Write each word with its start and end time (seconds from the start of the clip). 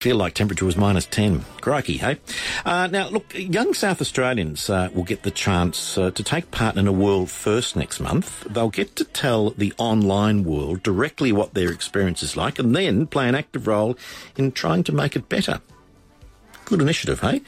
feel 0.00 0.16
like 0.16 0.32
temperature 0.32 0.64
was 0.64 0.78
minus 0.78 1.04
10. 1.04 1.44
Crikey, 1.60 1.98
hey? 1.98 2.16
Uh, 2.64 2.86
now, 2.86 3.10
look, 3.10 3.34
young 3.34 3.74
South 3.74 4.00
Australians 4.00 4.70
uh, 4.70 4.88
will 4.94 5.04
get 5.04 5.24
the 5.24 5.30
chance 5.30 5.98
uh, 5.98 6.10
to 6.12 6.22
take 6.22 6.50
part 6.50 6.78
in 6.78 6.88
a 6.88 6.92
World 6.92 7.30
First 7.30 7.76
next 7.76 8.00
month. 8.00 8.44
They'll 8.44 8.70
get 8.70 8.96
to 8.96 9.04
tell 9.04 9.50
the 9.50 9.74
online 9.76 10.42
world 10.42 10.82
directly 10.82 11.32
what 11.32 11.52
their 11.52 11.70
experience 11.70 12.22
is 12.22 12.34
like 12.34 12.58
and 12.58 12.74
then 12.74 13.08
play 13.08 13.28
an 13.28 13.34
active 13.34 13.66
role 13.66 13.98
in 14.38 14.52
trying 14.52 14.84
to 14.84 14.92
make 14.92 15.16
it 15.16 15.28
better. 15.28 15.60
Good 16.64 16.80
initiative, 16.80 17.20
hey? 17.20 17.42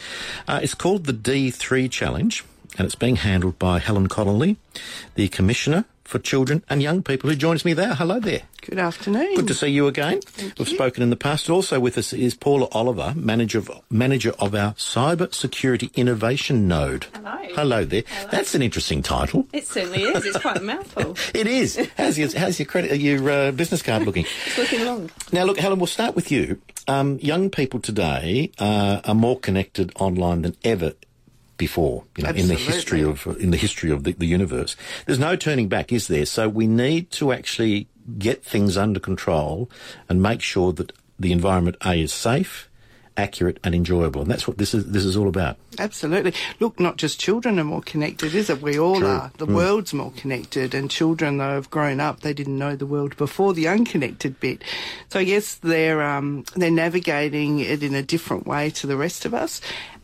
Uh, 0.46 0.60
it's 0.62 0.74
called 0.74 1.04
the 1.04 1.14
D3 1.14 1.90
Challenge 1.90 2.44
and 2.76 2.84
it's 2.84 2.94
being 2.94 3.16
handled 3.16 3.58
by 3.58 3.78
Helen 3.78 4.08
Connolly, 4.08 4.58
the 5.14 5.28
Commissioner 5.28 5.86
for 6.04 6.18
Children 6.18 6.64
and 6.68 6.82
Young 6.82 7.02
People, 7.02 7.30
who 7.30 7.36
joins 7.36 7.64
me 7.64 7.72
there. 7.72 7.94
Hello 7.94 8.20
there. 8.20 8.42
Good 8.62 8.78
afternoon. 8.78 9.34
Good 9.34 9.48
to 9.48 9.54
see 9.54 9.68
you 9.68 9.86
again. 9.86 10.20
Thank 10.20 10.58
We've 10.58 10.68
you. 10.68 10.74
spoken 10.74 11.02
in 11.02 11.10
the 11.10 11.16
past. 11.16 11.50
Also 11.50 11.80
with 11.80 11.98
us 11.98 12.12
is 12.12 12.34
Paula 12.34 12.68
Oliver, 12.72 13.12
manager 13.16 13.58
of, 13.58 13.70
manager 13.90 14.32
of 14.38 14.54
our 14.54 14.72
Cyber 14.74 15.32
Security 15.34 15.90
Innovation 15.94 16.68
Node. 16.68 17.06
Hello. 17.14 17.38
Hello 17.54 17.84
there. 17.84 18.02
Hello. 18.06 18.28
That's 18.30 18.54
an 18.54 18.62
interesting 18.62 19.02
title. 19.02 19.46
It 19.52 19.66
certainly 19.66 20.02
is. 20.04 20.24
It's 20.24 20.38
quite 20.38 20.58
a 20.58 20.62
mouthful. 20.62 21.16
It 21.34 21.46
is. 21.46 21.78
How's 21.96 22.18
your, 22.18 22.28
how's 22.36 22.58
your 22.58 22.66
credit, 22.66 23.00
your 23.00 23.30
uh, 23.30 23.50
business 23.52 23.82
card 23.82 24.04
looking? 24.04 24.26
It's 24.46 24.58
looking 24.58 24.84
long. 24.84 25.10
Now, 25.32 25.44
look, 25.44 25.58
Helen, 25.58 25.78
we'll 25.78 25.86
start 25.86 26.14
with 26.14 26.30
you. 26.30 26.60
Um, 26.88 27.18
young 27.20 27.48
people 27.50 27.80
today 27.80 28.50
uh, 28.58 29.00
are 29.04 29.14
more 29.14 29.38
connected 29.38 29.92
online 29.96 30.42
than 30.42 30.56
ever 30.62 30.92
before. 31.62 32.02
You 32.16 32.24
know, 32.24 32.30
in 32.30 32.48
the 32.48 32.56
history 32.56 33.02
of 33.02 33.24
in 33.38 33.52
the 33.52 33.56
history 33.56 33.92
of 33.92 34.02
the, 34.02 34.14
the 34.14 34.26
universe, 34.26 34.74
there's 35.06 35.20
no 35.20 35.36
turning 35.36 35.68
back, 35.68 35.92
is 35.92 36.08
there? 36.08 36.26
So 36.26 36.48
we 36.48 36.66
need 36.66 37.12
to 37.12 37.30
actually 37.32 37.86
get 38.18 38.44
things 38.44 38.76
under 38.76 38.98
control 38.98 39.70
and 40.08 40.20
make 40.20 40.40
sure 40.40 40.72
that 40.72 40.92
the 41.20 41.30
environment 41.30 41.76
A 41.86 42.02
is 42.02 42.12
safe, 42.12 42.68
accurate, 43.16 43.60
and 43.62 43.76
enjoyable. 43.76 44.22
And 44.22 44.28
that's 44.28 44.48
what 44.48 44.58
this 44.58 44.74
is. 44.74 44.90
This 44.90 45.04
is 45.04 45.16
all 45.16 45.28
about. 45.28 45.56
Absolutely. 45.78 46.34
Look, 46.58 46.80
not 46.80 46.96
just 46.96 47.20
children 47.20 47.60
are 47.60 47.64
more 47.64 47.80
connected, 47.80 48.34
is 48.34 48.50
it? 48.50 48.60
We 48.60 48.76
all 48.76 48.98
True. 48.98 49.06
are. 49.06 49.30
The 49.38 49.46
world's 49.46 49.94
more 49.94 50.12
connected, 50.16 50.74
and 50.74 50.90
children, 50.90 51.38
though, 51.38 51.54
have 51.54 51.70
grown 51.70 52.00
up. 52.00 52.20
They 52.20 52.34
didn't 52.34 52.58
know 52.58 52.74
the 52.74 52.86
world 52.86 53.16
before 53.16 53.54
the 53.54 53.68
unconnected 53.68 54.40
bit. 54.40 54.64
So 55.10 55.20
yes, 55.20 55.54
they're 55.54 56.02
um, 56.02 56.44
they're 56.56 56.72
navigating 56.72 57.60
it 57.60 57.84
in 57.84 57.94
a 57.94 58.02
different 58.02 58.48
way 58.48 58.70
to 58.70 58.88
the 58.88 58.96
rest 58.96 59.24
of 59.24 59.32
us. 59.32 59.60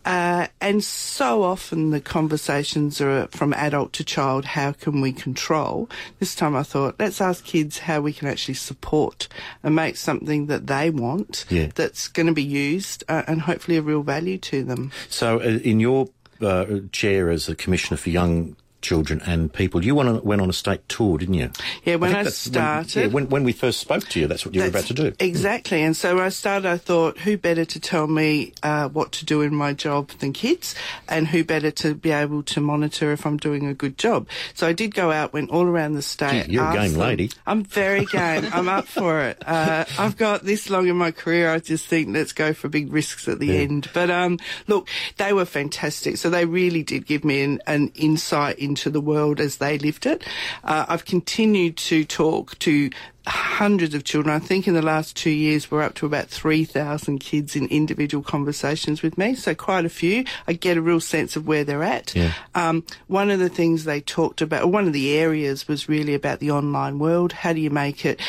Uh, 0.08 0.46
and 0.62 0.82
so 0.82 1.42
often 1.42 1.90
the 1.90 2.00
conversations 2.00 2.98
are 2.98 3.26
from 3.26 3.52
adult 3.52 3.92
to 3.92 4.02
child. 4.02 4.46
How 4.46 4.72
can 4.72 5.02
we 5.02 5.12
control? 5.12 5.86
This 6.18 6.34
time 6.34 6.56
I 6.56 6.62
thought, 6.62 6.94
let's 6.98 7.20
ask 7.20 7.44
kids 7.44 7.80
how 7.80 8.00
we 8.00 8.14
can 8.14 8.26
actually 8.26 8.54
support 8.54 9.28
and 9.62 9.74
make 9.74 9.98
something 9.98 10.46
that 10.46 10.66
they 10.66 10.88
want 10.88 11.44
Yeah. 11.50 11.68
that's 11.74 12.08
going 12.08 12.26
to 12.26 12.32
be 12.32 12.42
used 12.42 13.04
uh, 13.06 13.24
and 13.26 13.42
hopefully 13.42 13.76
a 13.76 13.82
real 13.82 14.02
value 14.02 14.38
to 14.38 14.64
them. 14.64 14.92
So, 15.10 15.40
uh, 15.40 15.58
in 15.62 15.78
your 15.78 16.08
uh, 16.40 16.64
chair 16.90 17.28
as 17.28 17.50
a 17.50 17.54
commissioner 17.54 17.98
for 17.98 18.08
young 18.08 18.56
children 18.88 19.20
and 19.26 19.52
people, 19.52 19.84
you 19.84 19.94
went 19.94 20.08
on, 20.08 20.22
went 20.24 20.40
on 20.40 20.48
a 20.48 20.52
state 20.52 20.88
tour, 20.88 21.18
didn't 21.18 21.34
you? 21.34 21.50
Yeah, 21.84 21.96
when 21.96 22.10
think 22.10 22.20
I 22.20 22.22
that's 22.24 22.46
when- 22.46 22.52
started- 22.54 22.96
yeah, 23.00 23.06
when, 23.08 23.28
when 23.28 23.44
we 23.44 23.52
first 23.52 23.80
spoke 23.80 24.08
to 24.08 24.20
you, 24.20 24.26
that's 24.26 24.46
what 24.46 24.54
you 24.54 24.62
were 24.62 24.68
about 24.68 24.84
to 24.86 24.94
do. 24.94 25.12
Exactly. 25.18 25.82
And 25.82 25.94
so 25.96 26.14
when 26.16 26.24
I 26.24 26.30
started, 26.30 26.66
I 26.68 26.78
thought, 26.78 27.18
who 27.18 27.36
better 27.36 27.64
to 27.66 27.80
tell 27.80 28.06
me 28.06 28.52
uh, 28.62 28.88
what 28.88 29.12
to 29.12 29.24
do 29.26 29.42
in 29.42 29.54
my 29.54 29.72
job 29.74 30.08
than 30.20 30.32
kids? 30.32 30.74
And 31.08 31.26
who 31.28 31.44
better 31.44 31.70
to 31.82 31.94
be 31.94 32.10
able 32.12 32.42
to 32.44 32.60
monitor 32.60 33.12
if 33.12 33.26
I'm 33.26 33.36
doing 33.36 33.66
a 33.66 33.74
good 33.74 33.98
job? 33.98 34.26
So 34.54 34.66
I 34.66 34.72
did 34.72 34.94
go 34.94 35.12
out, 35.12 35.32
went 35.34 35.50
all 35.50 35.66
around 35.66 35.92
the 35.94 36.02
state. 36.02 36.46
Gee, 36.46 36.52
you're 36.52 36.70
a 36.70 36.72
game 36.72 36.92
them- 36.92 37.00
lady. 37.00 37.30
I'm 37.46 37.64
very 37.64 38.04
game. 38.18 38.46
I'm 38.52 38.68
up 38.70 38.86
for 38.86 39.20
it. 39.20 39.36
Uh, 39.46 39.84
I've 39.98 40.16
got 40.16 40.44
this 40.44 40.70
long 40.70 40.86
in 40.88 40.96
my 40.96 41.10
career. 41.10 41.50
I 41.50 41.58
just 41.58 41.84
think 41.86 42.08
let's 42.14 42.32
go 42.32 42.54
for 42.54 42.68
big 42.70 42.90
risks 42.92 43.28
at 43.28 43.38
the 43.38 43.58
end. 43.58 43.90
But 43.92 44.10
um, 44.10 44.38
look, 44.66 44.88
they 45.18 45.32
were 45.34 45.44
fantastic. 45.44 46.16
So 46.16 46.30
they 46.30 46.46
really 46.46 46.82
did 46.82 47.04
give 47.06 47.24
me 47.24 47.42
an, 47.42 47.60
an 47.66 47.90
insight 47.96 48.58
into 48.58 48.77
the 48.84 49.00
world 49.00 49.40
as 49.40 49.56
they 49.56 49.78
lived 49.78 50.06
it. 50.06 50.22
Uh, 50.64 50.86
I've 50.88 51.04
continued 51.04 51.76
to 51.78 52.04
talk 52.04 52.58
to 52.60 52.90
hundreds 53.26 53.94
of 53.94 54.04
children. 54.04 54.34
I 54.34 54.38
think 54.38 54.66
in 54.66 54.74
the 54.74 54.82
last 54.82 55.16
two 55.16 55.30
years 55.30 55.70
we're 55.70 55.82
up 55.82 55.94
to 55.94 56.06
about 56.06 56.28
3,000 56.28 57.18
kids 57.18 57.56
in 57.56 57.66
individual 57.66 58.22
conversations 58.22 59.02
with 59.02 59.18
me. 59.18 59.34
So 59.34 59.54
quite 59.54 59.84
a 59.84 59.90
few. 59.90 60.24
I 60.46 60.52
get 60.52 60.76
a 60.76 60.82
real 60.82 61.00
sense 61.00 61.36
of 61.36 61.46
where 61.46 61.64
they're 61.64 61.82
at. 61.82 62.14
Yeah. 62.14 62.32
Um, 62.54 62.84
one 63.08 63.30
of 63.30 63.38
the 63.38 63.48
things 63.48 63.84
they 63.84 64.00
talked 64.00 64.40
about, 64.40 64.70
one 64.70 64.86
of 64.86 64.92
the 64.92 65.16
areas 65.16 65.68
was 65.68 65.88
really 65.88 66.14
about 66.14 66.38
the 66.38 66.50
online 66.50 66.98
world. 66.98 67.32
How 67.32 67.52
do 67.52 67.60
you 67.60 67.70
make 67.70 68.06
it, 68.06 68.20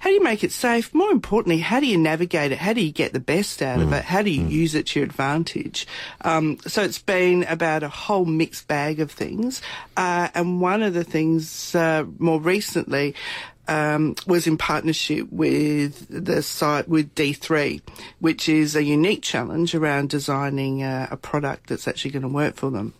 how 0.00 0.10
do 0.10 0.14
you 0.14 0.22
make 0.22 0.42
it 0.42 0.52
safe? 0.52 0.92
More 0.94 1.10
importantly, 1.10 1.58
how 1.58 1.80
do 1.80 1.86
you 1.86 1.98
navigate 1.98 2.52
it? 2.52 2.58
How 2.58 2.72
do 2.72 2.80
you 2.80 2.92
get 2.92 3.12
the 3.12 3.20
best 3.20 3.62
out 3.62 3.80
of 3.80 3.92
it? 3.92 4.04
How 4.04 4.22
do 4.22 4.30
you 4.30 4.44
use 4.44 4.74
it 4.74 4.86
to 4.88 5.00
your 5.00 5.06
advantage? 5.06 5.86
Um, 6.22 6.58
so 6.66 6.82
it's 6.82 6.98
been 6.98 7.44
about 7.44 7.82
a 7.82 7.88
whole 7.88 8.24
mixed 8.24 8.66
bag 8.66 9.00
of 9.00 9.10
things. 9.10 9.62
Uh, 9.96 10.28
and 10.34 10.60
one 10.60 10.82
of 10.82 10.94
the 10.94 11.04
things, 11.04 11.74
uh, 11.74 12.04
more 12.18 12.40
recently, 12.40 13.14
um, 13.68 14.14
was 14.26 14.46
in 14.46 14.56
partnership 14.58 15.30
with 15.30 16.06
the 16.08 16.42
site 16.42 16.88
with 16.88 17.14
D3, 17.14 17.80
which 18.20 18.48
is 18.48 18.74
a 18.74 18.82
unique 18.82 19.22
challenge 19.22 19.74
around 19.74 20.10
designing 20.10 20.82
uh, 20.82 21.08
a 21.10 21.16
product 21.16 21.68
that's 21.68 21.86
actually 21.86 22.10
going 22.10 22.22
to 22.22 22.28
work 22.28 22.56
for 22.56 22.70
them. 22.70 22.94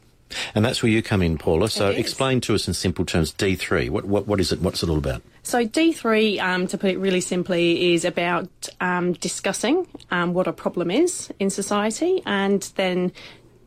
And 0.54 0.64
that's 0.64 0.82
where 0.82 0.92
you 0.92 1.02
come 1.02 1.22
in, 1.22 1.38
Paula. 1.38 1.70
So 1.70 1.88
explain 1.88 2.40
to 2.42 2.54
us 2.54 2.68
in 2.68 2.74
simple 2.74 3.04
terms 3.04 3.32
D3. 3.32 3.90
What, 3.90 4.04
what, 4.04 4.26
what 4.26 4.40
is 4.40 4.52
it? 4.52 4.60
What's 4.60 4.82
it 4.82 4.90
all 4.90 4.98
about? 4.98 5.22
So 5.42 5.66
D3, 5.66 6.38
um, 6.40 6.66
to 6.66 6.76
put 6.76 6.90
it 6.90 6.98
really 6.98 7.22
simply, 7.22 7.94
is 7.94 8.04
about 8.04 8.48
um, 8.80 9.14
discussing 9.14 9.86
um, 10.10 10.34
what 10.34 10.46
a 10.46 10.52
problem 10.52 10.90
is 10.90 11.32
in 11.38 11.48
society 11.48 12.22
and 12.26 12.62
then 12.76 13.12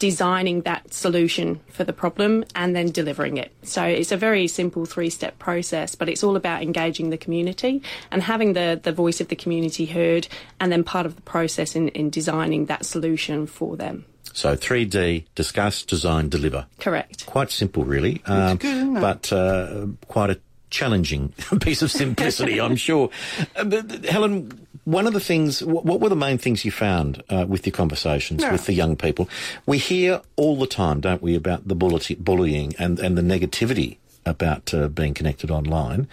designing 0.01 0.61
that 0.61 0.91
solution 0.91 1.59
for 1.67 1.83
the 1.83 1.93
problem 1.93 2.43
and 2.55 2.75
then 2.75 2.87
delivering 2.87 3.37
it. 3.37 3.51
So 3.61 3.83
it's 3.83 4.11
a 4.11 4.17
very 4.17 4.47
simple 4.47 4.87
three-step 4.87 5.37
process, 5.37 5.93
but 5.93 6.09
it's 6.09 6.23
all 6.23 6.35
about 6.35 6.63
engaging 6.63 7.11
the 7.11 7.19
community 7.19 7.83
and 8.09 8.23
having 8.23 8.53
the, 8.53 8.79
the 8.81 8.91
voice 8.91 9.21
of 9.21 9.27
the 9.27 9.35
community 9.35 9.85
heard 9.85 10.27
and 10.59 10.71
then 10.71 10.83
part 10.83 11.05
of 11.05 11.17
the 11.17 11.21
process 11.21 11.75
in, 11.75 11.89
in 11.89 12.09
designing 12.09 12.65
that 12.65 12.83
solution 12.83 13.45
for 13.45 13.77
them. 13.77 14.03
So 14.33 14.55
3D, 14.55 15.25
discuss, 15.35 15.83
design, 15.83 16.29
deliver. 16.29 16.65
Correct. 16.79 17.27
Quite 17.27 17.51
simple, 17.51 17.83
really. 17.85 18.23
Um, 18.25 18.57
good, 18.57 18.75
isn't 18.75 18.97
it? 18.97 19.01
But 19.01 19.31
uh, 19.31 19.85
quite 20.07 20.31
a 20.31 20.39
challenging 20.71 21.29
piece 21.61 21.83
of 21.83 21.91
simplicity, 21.91 22.59
I'm 22.59 22.75
sure. 22.75 23.11
Uh, 23.55 23.65
but, 23.65 24.05
Helen, 24.05 24.67
one 24.83 25.05
of 25.07 25.13
the 25.13 25.19
things, 25.19 25.63
what 25.63 25.99
were 25.99 26.09
the 26.09 26.15
main 26.15 26.37
things 26.37 26.65
you 26.65 26.71
found 26.71 27.23
uh, 27.29 27.45
with 27.47 27.65
your 27.65 27.73
conversations 27.73 28.43
with 28.43 28.65
the 28.65 28.73
young 28.73 28.95
people? 28.95 29.29
We 29.65 29.77
hear 29.77 30.21
all 30.35 30.57
the 30.57 30.67
time, 30.67 31.01
don't 31.01 31.21
we, 31.21 31.35
about 31.35 31.67
the 31.67 31.75
bullying 31.75 32.73
and, 32.79 32.99
and 32.99 33.17
the 33.17 33.21
negativity 33.21 33.97
about 34.25 34.73
uh, 34.73 34.87
being 34.87 35.13
connected 35.13 35.51
online. 35.51 36.07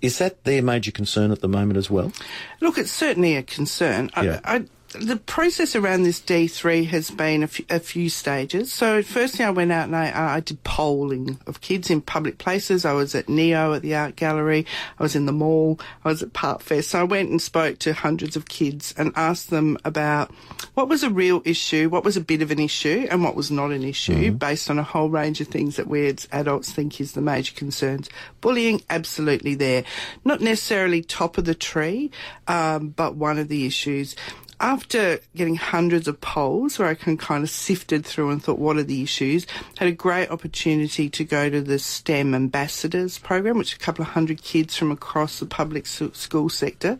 Is 0.00 0.18
that 0.18 0.44
their 0.44 0.62
major 0.62 0.90
concern 0.90 1.30
at 1.30 1.40
the 1.40 1.48
moment 1.48 1.78
as 1.78 1.90
well? 1.90 2.12
Look, 2.60 2.78
it's 2.78 2.90
certainly 2.90 3.36
a 3.36 3.42
concern. 3.42 4.10
Yeah. 4.16 4.40
I, 4.44 4.56
I, 4.56 4.64
the 4.94 5.16
process 5.16 5.74
around 5.74 6.04
this 6.04 6.20
D3 6.20 6.86
has 6.86 7.10
been 7.10 7.42
a 7.42 7.48
few- 7.48 8.08
stages. 8.08 8.72
So, 8.72 9.02
firstly, 9.02 9.44
I 9.44 9.50
went 9.50 9.72
out 9.72 9.86
and 9.86 9.96
I, 9.96 10.36
I 10.36 10.40
did 10.40 10.62
polling 10.62 11.38
of 11.46 11.60
kids 11.60 11.90
in 11.90 12.00
public 12.00 12.38
places. 12.38 12.84
I 12.84 12.92
was 12.92 13.14
at 13.14 13.28
Neo 13.28 13.72
at 13.72 13.82
the 13.82 13.94
art 13.94 14.16
gallery. 14.16 14.66
I 14.98 15.02
was 15.02 15.16
in 15.16 15.26
the 15.26 15.32
mall. 15.32 15.80
I 16.04 16.08
was 16.08 16.22
at 16.22 16.32
Park 16.32 16.60
Fest. 16.60 16.90
So, 16.90 17.00
I 17.00 17.04
went 17.04 17.30
and 17.30 17.40
spoke 17.40 17.78
to 17.80 17.92
hundreds 17.92 18.36
of 18.36 18.48
kids 18.48 18.94
and 18.96 19.12
asked 19.16 19.50
them 19.50 19.78
about 19.84 20.30
what 20.74 20.88
was 20.88 21.02
a 21.02 21.10
real 21.10 21.42
issue, 21.44 21.88
what 21.88 22.04
was 22.04 22.16
a 22.16 22.20
bit 22.20 22.42
of 22.42 22.50
an 22.50 22.58
issue, 22.58 23.06
and 23.10 23.22
what 23.22 23.34
was 23.34 23.50
not 23.50 23.70
an 23.70 23.84
issue 23.84 24.30
based 24.32 24.70
on 24.70 24.78
a 24.78 24.82
whole 24.82 25.08
range 25.10 25.40
of 25.40 25.48
things 25.48 25.76
that 25.76 25.86
we 25.86 26.06
as 26.06 26.28
adults 26.32 26.72
think 26.72 27.00
is 27.00 27.12
the 27.12 27.20
major 27.20 27.54
concerns. 27.54 28.08
Bullying, 28.40 28.82
absolutely 28.90 29.54
there. 29.54 29.84
Not 30.24 30.40
necessarily 30.40 31.02
top 31.02 31.38
of 31.38 31.44
the 31.44 31.54
tree, 31.54 32.10
um, 32.48 32.88
but 32.88 33.16
one 33.16 33.38
of 33.38 33.48
the 33.48 33.66
issues 33.66 34.16
after 34.60 35.20
getting 35.34 35.56
hundreds 35.56 36.08
of 36.08 36.20
polls 36.20 36.78
where 36.78 36.88
I 36.88 36.94
can 36.94 37.16
kind 37.16 37.42
of 37.44 37.50
sifted 37.50 38.04
through 38.04 38.30
and 38.30 38.42
thought, 38.42 38.58
what 38.58 38.76
are 38.76 38.82
the 38.82 39.02
issues? 39.02 39.46
Had 39.78 39.88
a 39.88 39.92
great 39.92 40.30
opportunity 40.30 41.08
to 41.10 41.24
go 41.24 41.50
to 41.50 41.60
the 41.60 41.78
STEM 41.78 42.34
Ambassadors 42.34 43.18
program, 43.18 43.58
which 43.58 43.74
a 43.74 43.78
couple 43.78 44.02
of 44.02 44.08
hundred 44.10 44.42
kids 44.42 44.76
from 44.76 44.90
across 44.90 45.38
the 45.38 45.46
public 45.46 45.86
school 45.86 46.48
sector. 46.48 46.98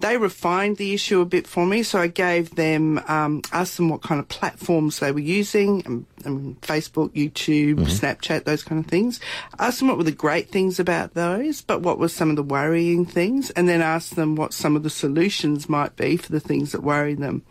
They 0.00 0.16
refined 0.16 0.76
the 0.76 0.94
issue 0.94 1.20
a 1.20 1.24
bit 1.24 1.46
for 1.46 1.66
me, 1.66 1.82
so 1.82 1.98
I 1.98 2.06
gave 2.06 2.54
them, 2.54 2.98
um, 3.08 3.42
asked 3.52 3.76
them 3.76 3.88
what 3.88 4.02
kind 4.02 4.20
of 4.20 4.28
platforms 4.28 5.00
they 5.00 5.10
were 5.10 5.18
using, 5.18 5.82
um, 5.86 6.06
um, 6.24 6.56
Facebook, 6.62 7.10
YouTube, 7.10 7.78
Snapchat, 7.80 8.44
those 8.44 8.62
kind 8.62 8.84
of 8.84 8.90
things. 8.90 9.18
Asked 9.58 9.80
them 9.80 9.88
what 9.88 9.98
were 9.98 10.04
the 10.04 10.12
great 10.12 10.50
things 10.50 10.78
about 10.78 11.14
those, 11.14 11.62
but 11.62 11.82
what 11.82 11.98
were 11.98 12.08
some 12.08 12.30
of 12.30 12.36
the 12.36 12.42
worrying 12.42 13.04
things, 13.06 13.50
and 13.50 13.68
then 13.68 13.82
asked 13.82 14.14
them 14.14 14.36
what 14.36 14.52
some 14.52 14.76
of 14.76 14.82
the 14.84 14.90
solutions 14.90 15.68
might 15.68 15.96
be 15.96 16.16
for 16.16 16.30
the 16.30 16.40
things 16.40 16.72
that 16.72 16.77
worry 16.82 17.14
them. 17.14 17.42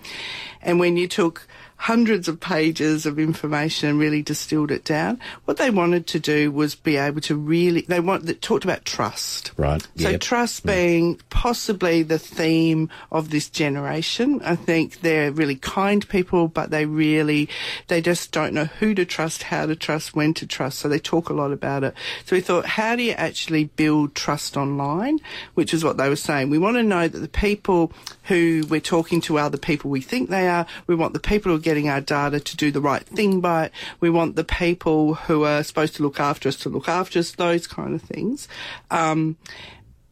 And 0.62 0.80
when 0.80 0.98
you 0.98 1.08
took 1.08 1.48
hundreds 1.78 2.28
of 2.28 2.40
pages 2.40 3.06
of 3.06 3.20
information 3.20 3.90
and 3.90 4.00
really 4.00 4.22
distilled 4.22 4.72
it 4.72 4.84
down. 4.84 5.20
What 5.46 5.58
they 5.58 5.70
wanted 5.70 6.08
to 6.08 6.20
do 6.20 6.52
was 6.52 6.74
be 6.74 6.98
able 6.98 7.22
to 7.22 7.36
really, 7.36 7.82
they 7.82 8.00
want, 8.00 8.26
they 8.26 8.34
talked 8.34 8.64
about 8.66 8.84
trust. 8.84 9.52
Right. 9.58 9.82
So 9.96 10.10
Yep. 10.10 10.22
trust 10.22 10.64
mm. 10.64 10.68
being 10.68 11.22
possibly 11.30 12.02
the 12.02 12.18
theme 12.18 12.90
of 13.12 13.30
this 13.30 13.48
generation. 13.48 14.42
I 14.44 14.56
think 14.56 15.02
they're 15.02 15.32
really 15.32 15.56
kind 15.56 16.08
people, 16.10 16.48
but 16.48 16.72
they 16.72 16.86
really, 16.86 17.48
they 17.88 18.02
just 18.02 18.32
don't 18.32 18.54
know 18.54 18.66
who 18.66 18.96
to 18.96 19.06
trust, 19.06 19.44
how 19.44 19.68
to 19.68 19.76
trust, 19.76 20.16
when 20.16 20.34
to 20.36 20.48
trust. 20.48 20.80
So 20.80 20.90
they 20.90 21.00
talk 21.00 21.30
a 21.30 21.34
lot 21.34 21.52
about 21.52 21.84
it. 21.84 21.94
So 22.26 22.36
we 22.36 22.42
thought, 22.42 22.66
how 22.66 22.96
do 22.96 23.04
you 23.04 23.14
actually 23.14 23.66
build 23.66 24.16
trust 24.16 24.58
online? 24.58 25.20
Which 25.54 25.76
is 25.76 25.84
what 25.84 25.98
they 25.98 26.10
were 26.10 26.16
saying. 26.16 26.50
We 26.50 26.58
want 26.58 26.78
to 26.78 26.84
know 26.84 27.08
that 27.08 27.20
the 27.20 27.28
people 27.28 27.94
who 28.28 28.66
we're 28.70 28.82
talking 28.82 29.22
to 29.22 29.38
are 29.38 29.50
the 29.50 29.58
people 29.58 29.90
we 29.90 30.02
think 30.02 30.30
they 30.30 30.48
are. 30.48 30.66
We 30.86 30.96
want 30.96 31.14
the 31.14 31.20
people 31.20 31.52
who 31.52 31.58
are 31.58 31.62
getting 31.62 31.90
our 31.90 32.02
data 32.02 32.40
to 32.40 32.58
do 32.58 32.72
the 32.72 32.82
right 32.82 33.04
thing 33.04 33.42
by 33.42 33.66
it. 33.66 33.72
We 34.00 34.10
want 34.10 34.36
the 34.36 34.44
people 34.44 35.16
who 35.16 35.44
are 35.46 35.64
supposed 35.64 35.96
to 35.96 36.04
look 36.04 36.20
after 36.20 36.50
us 36.50 36.58
to 36.58 36.70
look 36.70 36.90
after 36.90 37.20
us, 37.20 37.32
those 37.32 37.68
kind 37.68 37.96
of 37.96 38.02
things. 38.02 38.48
Um, 38.92 39.38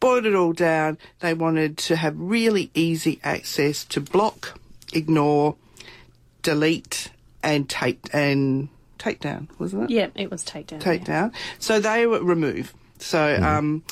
boiled 0.00 0.26
it 0.26 0.34
all 0.34 0.52
down. 0.52 0.98
They 1.20 1.34
wanted 1.34 1.76
to 1.78 1.96
have 1.96 2.14
really 2.18 2.70
easy 2.74 3.20
access 3.22 3.84
to 3.86 4.00
block, 4.00 4.58
ignore, 4.92 5.56
delete, 6.42 7.10
and 7.42 7.68
take 7.68 8.08
and 8.12 8.68
take 8.98 9.20
down, 9.20 9.48
wasn't 9.58 9.84
it? 9.84 9.90
Yeah, 9.90 10.08
it 10.14 10.30
was 10.30 10.42
takedown. 10.44 10.80
Take 10.80 11.02
yeah. 11.02 11.20
down. 11.20 11.32
So 11.58 11.80
they 11.80 12.06
were 12.06 12.22
remove. 12.22 12.72
So 12.98 13.36
um, 13.42 13.82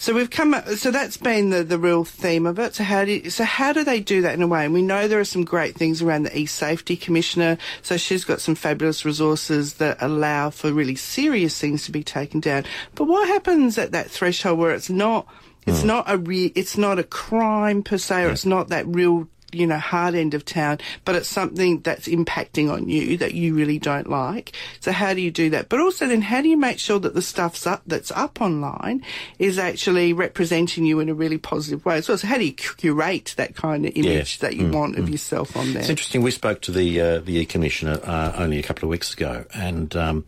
so 0.00 0.14
we've 0.14 0.30
come. 0.30 0.54
up- 0.54 0.66
So 0.70 0.90
that's 0.90 1.18
been 1.18 1.50
the, 1.50 1.62
the 1.62 1.78
real 1.78 2.04
theme 2.04 2.46
of 2.46 2.58
it. 2.58 2.74
So 2.74 2.84
how 2.84 3.04
do 3.04 3.12
you, 3.12 3.28
so 3.28 3.44
how 3.44 3.74
do 3.74 3.84
they 3.84 4.00
do 4.00 4.22
that 4.22 4.32
in 4.32 4.40
a 4.40 4.46
way? 4.46 4.64
And 4.64 4.72
we 4.72 4.80
know 4.80 5.06
there 5.06 5.20
are 5.20 5.24
some 5.26 5.44
great 5.44 5.74
things 5.76 6.00
around 6.00 6.22
the 6.22 6.36
e-safety 6.36 6.96
commissioner. 6.96 7.58
So 7.82 7.98
she's 7.98 8.24
got 8.24 8.40
some 8.40 8.54
fabulous 8.54 9.04
resources 9.04 9.74
that 9.74 9.98
allow 10.00 10.48
for 10.48 10.72
really 10.72 10.96
serious 10.96 11.58
things 11.58 11.84
to 11.84 11.92
be 11.92 12.02
taken 12.02 12.40
down. 12.40 12.64
But 12.94 13.04
what 13.04 13.28
happens 13.28 13.76
at 13.76 13.92
that 13.92 14.10
threshold 14.10 14.58
where 14.58 14.74
it's 14.74 14.88
not? 14.88 15.26
It's 15.66 15.82
hmm. 15.82 15.88
not 15.88 16.04
a 16.10 16.16
re- 16.16 16.52
It's 16.54 16.78
not 16.78 16.98
a 16.98 17.04
crime 17.04 17.82
per 17.82 17.98
se, 17.98 18.24
or 18.24 18.30
it's 18.30 18.46
not 18.46 18.70
that 18.70 18.86
real 18.86 19.28
you 19.52 19.66
know, 19.66 19.78
hard 19.78 20.14
end 20.14 20.34
of 20.34 20.44
town, 20.44 20.78
but 21.04 21.14
it's 21.14 21.28
something 21.28 21.80
that's 21.80 22.08
impacting 22.08 22.70
on 22.70 22.88
you 22.88 23.16
that 23.18 23.34
you 23.34 23.54
really 23.54 23.78
don't 23.78 24.08
like. 24.08 24.52
So 24.80 24.92
how 24.92 25.14
do 25.14 25.20
you 25.20 25.30
do 25.30 25.50
that? 25.50 25.68
But 25.68 25.80
also 25.80 26.06
then 26.06 26.22
how 26.22 26.42
do 26.42 26.48
you 26.48 26.56
make 26.56 26.78
sure 26.78 26.98
that 26.98 27.14
the 27.14 27.22
stuff's 27.22 27.66
up, 27.66 27.82
that's 27.86 28.10
up 28.12 28.40
online 28.40 29.04
is 29.38 29.58
actually 29.58 30.12
representing 30.12 30.84
you 30.84 31.00
in 31.00 31.08
a 31.08 31.14
really 31.14 31.38
positive 31.38 31.84
way? 31.84 32.00
So, 32.00 32.16
so 32.16 32.26
how 32.26 32.38
do 32.38 32.44
you 32.44 32.52
curate 32.52 33.34
that 33.36 33.54
kind 33.54 33.86
of 33.86 33.92
image 33.96 34.38
that 34.38 34.56
you 34.56 34.70
want 34.70 34.98
of 34.98 35.08
yourself 35.08 35.56
on 35.56 35.72
there? 35.72 35.80
It's 35.80 35.90
interesting. 35.90 36.22
We 36.22 36.30
spoke 36.30 36.60
to 36.62 36.72
the 36.72 37.00
uh, 37.00 37.20
the 37.20 37.38
e 37.38 37.46
commissioner 37.46 38.00
uh, 38.02 38.32
only 38.36 38.58
a 38.58 38.62
couple 38.62 38.84
of 38.84 38.90
weeks 38.90 39.14
ago, 39.14 39.44
and 39.54 39.94
um, 39.96 40.24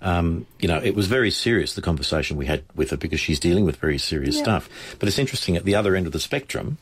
um, 0.00 0.46
you 0.60 0.68
know 0.68 0.78
it 0.78 0.94
was 0.94 1.06
very 1.06 1.30
serious. 1.30 1.74
The 1.74 1.82
conversation 1.82 2.36
we 2.36 2.46
had 2.46 2.64
with 2.74 2.90
her 2.90 2.96
because 2.96 3.20
she's 3.20 3.40
dealing 3.40 3.64
with 3.64 3.76
very 3.76 3.98
serious 3.98 4.38
stuff. 4.38 4.68
But 4.98 5.08
it's 5.08 5.18
interesting 5.18 5.56
at 5.56 5.64
the 5.64 5.74
other 5.74 5.96
end 5.96 6.06
of 6.06 6.12
the 6.12 6.20
spectrum. 6.20 6.78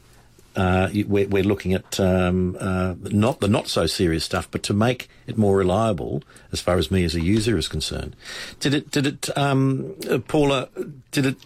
Uh, 0.56 0.88
we're, 1.06 1.29
we're 1.29 1.44
looking 1.44 1.75
at 1.75 2.00
um, 2.00 2.56
uh, 2.58 2.94
not 3.02 3.41
the 3.41 3.49
not 3.49 3.69
so 3.69 3.87
serious 3.87 4.25
stuff, 4.25 4.50
but 4.50 4.62
to 4.64 4.75
make 4.75 5.08
it 5.26 5.38
more 5.38 5.56
reliable, 5.56 6.23
as 6.52 6.61
far 6.61 6.76
as 6.76 6.91
me 6.91 7.05
as 7.05 7.14
a 7.14 7.20
user 7.20 7.56
is 7.56 7.69
concerned. 7.69 8.17
Did 8.58 8.75
it? 8.75 8.91
Did 8.91 9.06
it, 9.06 9.38
um, 9.38 9.94
uh, 10.11 10.19
Paula? 10.19 10.69
Did 11.12 11.26
it 11.26 11.37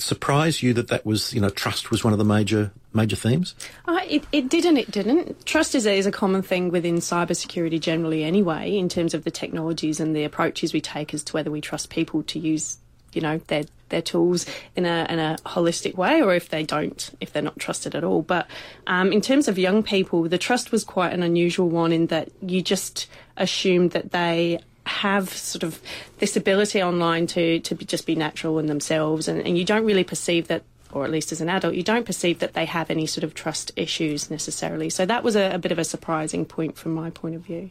surprise 0.00 0.62
you 0.62 0.72
that 0.72 0.88
that 0.88 1.04
was 1.04 1.32
you 1.34 1.40
know 1.40 1.50
trust 1.50 1.90
was 1.90 2.02
one 2.02 2.12
of 2.12 2.18
the 2.18 2.24
major 2.24 2.72
major 2.92 3.16
themes? 3.16 3.54
Uh, 3.86 4.00
it, 4.08 4.24
it 4.32 4.48
did 4.48 4.64
and 4.64 4.78
it 4.78 4.90
didn't. 4.90 5.44
Trust 5.46 5.74
is 5.74 5.86
a, 5.86 5.96
is 5.96 6.06
a 6.06 6.12
common 6.12 6.42
thing 6.42 6.70
within 6.70 6.96
cybersecurity 6.96 7.80
generally, 7.80 8.24
anyway, 8.24 8.76
in 8.76 8.88
terms 8.88 9.14
of 9.14 9.24
the 9.24 9.30
technologies 9.30 10.00
and 10.00 10.14
the 10.16 10.24
approaches 10.24 10.72
we 10.72 10.80
take 10.80 11.14
as 11.14 11.22
to 11.24 11.32
whether 11.34 11.50
we 11.50 11.60
trust 11.60 11.90
people 11.90 12.22
to 12.24 12.38
use, 12.38 12.78
you 13.12 13.20
know, 13.20 13.38
their 13.48 13.64
their 13.90 14.02
tools 14.02 14.46
in 14.74 14.86
a 14.86 15.06
in 15.08 15.18
a 15.18 15.36
holistic 15.46 15.96
way, 15.96 16.22
or 16.22 16.34
if 16.34 16.48
they 16.48 16.62
don't, 16.62 17.10
if 17.20 17.32
they're 17.32 17.42
not 17.42 17.58
trusted 17.58 17.94
at 17.94 18.04
all. 18.04 18.22
But 18.22 18.46
um, 18.86 19.12
in 19.12 19.20
terms 19.20 19.48
of 19.48 19.58
young 19.58 19.82
people, 19.82 20.28
the 20.28 20.38
trust 20.38 20.72
was 20.72 20.84
quite 20.84 21.12
an 21.12 21.22
unusual 21.22 21.68
one 21.68 21.92
in 21.92 22.06
that 22.06 22.30
you 22.40 22.62
just 22.62 23.08
assumed 23.36 23.92
that 23.92 24.12
they 24.12 24.60
have 24.86 25.28
sort 25.28 25.62
of 25.62 25.80
this 26.18 26.36
ability 26.36 26.82
online 26.82 27.26
to 27.28 27.60
to 27.60 27.74
be, 27.74 27.84
just 27.84 28.06
be 28.06 28.14
natural 28.14 28.58
in 28.58 28.66
themselves, 28.66 29.28
and, 29.28 29.40
and 29.46 29.58
you 29.58 29.64
don't 29.64 29.84
really 29.84 30.04
perceive 30.04 30.48
that 30.48 30.62
or 30.92 31.04
at 31.04 31.10
least 31.10 31.32
as 31.32 31.40
an 31.40 31.48
adult, 31.48 31.74
you 31.74 31.82
don't 31.82 32.04
perceive 32.04 32.40
that 32.40 32.54
they 32.54 32.64
have 32.64 32.90
any 32.90 33.06
sort 33.06 33.24
of 33.24 33.34
trust 33.34 33.70
issues 33.76 34.30
necessarily. 34.30 34.90
So 34.90 35.06
that 35.06 35.22
was 35.22 35.36
a, 35.36 35.52
a 35.54 35.58
bit 35.58 35.72
of 35.72 35.78
a 35.78 35.84
surprising 35.84 36.44
point 36.44 36.76
from 36.76 36.94
my 36.94 37.10
point 37.10 37.36
of 37.36 37.42
view. 37.42 37.68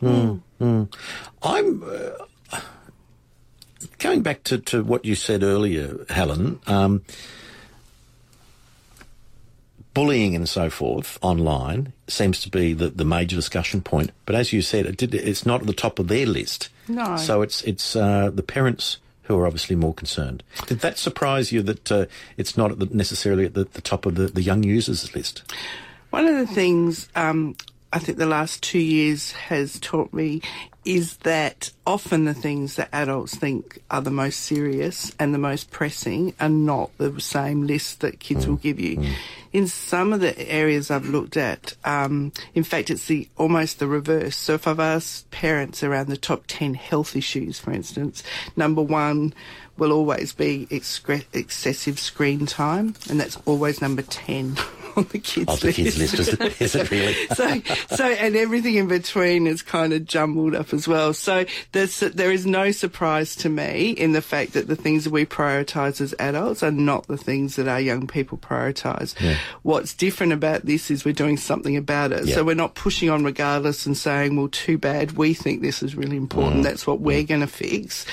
I'm 1.44 1.84
uh, 1.84 2.60
going 4.00 4.22
back 4.22 4.44
to, 4.46 4.58
to 4.60 4.84
what 4.84 5.06
you 5.06 5.16
said 5.16 5.44
earlier, 5.44 6.06
Helen. 6.10 6.60
Um, 6.68 7.04
bullying 9.94 10.36
and 10.36 10.48
so 10.48 10.70
forth 10.70 11.18
online 11.22 11.92
seems 12.08 12.40
to 12.42 12.50
be 12.50 12.74
the, 12.74 12.90
the 12.90 13.06
major 13.06 13.36
discussion 13.36 13.82
point. 13.82 14.12
But 14.26 14.36
as 14.36 14.54
you 14.54 14.62
said, 14.62 14.86
it 14.86 14.98
did, 14.98 15.14
it's 15.14 15.46
not 15.46 15.62
at 15.62 15.68
the 15.68 15.74
top 15.74 16.00
of 16.00 16.08
their 16.08 16.26
list. 16.26 16.70
No. 16.88 17.18
So 17.18 17.42
it's 17.42 17.62
it's 17.64 17.96
uh, 17.96 18.32
the 18.34 18.44
parents 18.44 18.98
who 19.24 19.38
are 19.38 19.46
obviously 19.46 19.76
more 19.76 19.94
concerned. 19.94 20.44
Did 20.66 20.80
that 20.80 20.98
surprise 20.98 21.52
you 21.52 21.62
that 21.62 21.92
uh, 21.92 22.06
it's 22.38 22.58
not 22.58 22.72
at 22.72 22.80
the, 22.80 22.86
necessarily 22.88 23.46
at 23.46 23.54
the, 23.54 23.66
the 23.66 23.82
top 23.82 24.06
of 24.08 24.16
the, 24.16 24.28
the 24.28 24.42
young 24.42 24.64
users 24.64 25.14
list? 25.16 25.44
One 26.10 26.26
of 26.26 26.36
the 26.36 26.48
things 26.48 27.10
um, 27.16 27.56
I 27.92 28.00
think 28.00 28.18
the 28.20 28.28
last 28.28 28.62
two 28.62 28.80
years 28.80 29.32
has 29.32 29.80
taught 29.80 30.14
me 30.14 30.42
is 30.86 31.18
that 31.18 31.72
often 31.86 32.26
the 32.26 32.34
things 32.34 32.76
that 32.76 32.90
adults 32.94 33.36
think 33.36 33.80
are 33.90 34.02
the 34.02 34.12
most 34.12 34.40
serious 34.40 35.14
and 35.20 35.34
the 35.34 35.40
most 35.40 35.72
pressing 35.72 36.34
are 36.40 36.50
not 36.50 36.96
the 36.98 37.20
same 37.20 37.66
list 37.66 38.00
that 38.02 38.20
kids 38.20 38.48
will 38.48 38.56
give 38.56 38.80
you. 38.80 39.04
In 39.52 39.68
some 39.68 40.14
of 40.14 40.22
the 40.22 40.38
areas 40.50 40.92
I've 40.92 41.10
looked 41.10 41.36
at, 41.36 41.74
um, 41.84 42.32
in 42.54 42.64
fact, 42.64 42.92
it's 42.92 43.06
the 43.06 43.28
almost 43.38 43.80
the 43.80 43.88
reverse. 43.88 44.36
So 44.36 44.54
if 44.54 44.68
I've 44.68 44.80
asked 44.80 45.30
parents 45.32 45.84
around 45.84 46.08
the 46.08 46.18
top 46.18 46.44
10 46.48 46.76
health 46.76 47.16
issues, 47.16 47.60
for 47.60 47.72
instance, 47.72 48.24
number 48.56 48.82
one 48.82 49.34
will 49.78 49.92
always 49.92 50.34
be 50.34 50.68
excre- 50.70 51.26
excessive 51.34 52.00
screen 52.00 52.46
time, 52.46 52.96
and 53.10 53.20
that's 53.20 53.38
always 53.46 53.82
number 53.82 54.04
10 54.04 54.58
on 55.00 55.08
the 55.12 55.20
kids' 55.20 55.52
Of 55.52 55.60
the 55.62 55.74
kids' 55.74 55.98
list, 55.98 56.20
is 56.20 56.28
it, 56.30 56.62
is 56.62 56.76
it 56.76 56.92
really? 56.92 57.14
so, 57.34 57.62
so, 57.96 58.06
and 58.06 58.36
everything 58.36 58.76
in 58.76 58.88
between 58.88 59.48
is 59.48 59.62
kind 59.62 59.94
of 59.94 60.06
jumbled 60.06 60.56
up 60.56 60.74
as 60.74 60.88
well. 60.88 61.14
So 61.14 61.46
there's, 61.72 62.00
there 62.00 62.32
is 62.32 62.46
no 62.46 62.72
surprise 62.72 63.36
to 63.38 63.50
me 63.50 63.92
in 63.92 64.12
the 64.12 64.22
fact 64.22 64.54
that 64.54 64.68
the 64.68 64.76
things 64.76 65.06
that 65.06 65.12
we 65.12 65.26
prioritise 65.26 66.02
as 66.02 66.14
adults 66.20 66.64
are 66.64 66.72
not 66.72 67.08
the 67.08 67.18
things 67.18 67.56
that 67.56 67.68
our 67.68 67.82
young 67.82 68.08
people 68.08 68.38
prioritise. 68.38 69.16
What's 69.64 69.94
different 69.94 70.34
about 70.34 70.66
this 70.66 70.92
is 70.92 71.06
we're 71.06 71.14
doing 71.14 71.38
something 71.38 71.76
about 71.78 72.12
it. 72.12 72.26
Yeah. 72.26 72.36
So 72.36 72.44
we're 72.44 72.56
not 72.56 72.76
pushing 72.76 73.10
on 73.10 73.24
regardless 73.24 73.86
and 73.86 73.98
saying, 73.98 74.36
well, 74.36 74.50
too 74.50 74.78
bad, 74.78 75.14
we 75.14 75.34
think 75.34 75.62
this 75.62 75.82
is 75.82 75.96
really 75.96 76.18
important. 76.18 76.62
Mm. 76.62 76.64
That's 76.64 76.86
what 76.86 77.00
we're 77.00 77.24
mm. 77.24 77.28
going 77.28 77.42
to 77.42 77.48
fix. 77.48 78.06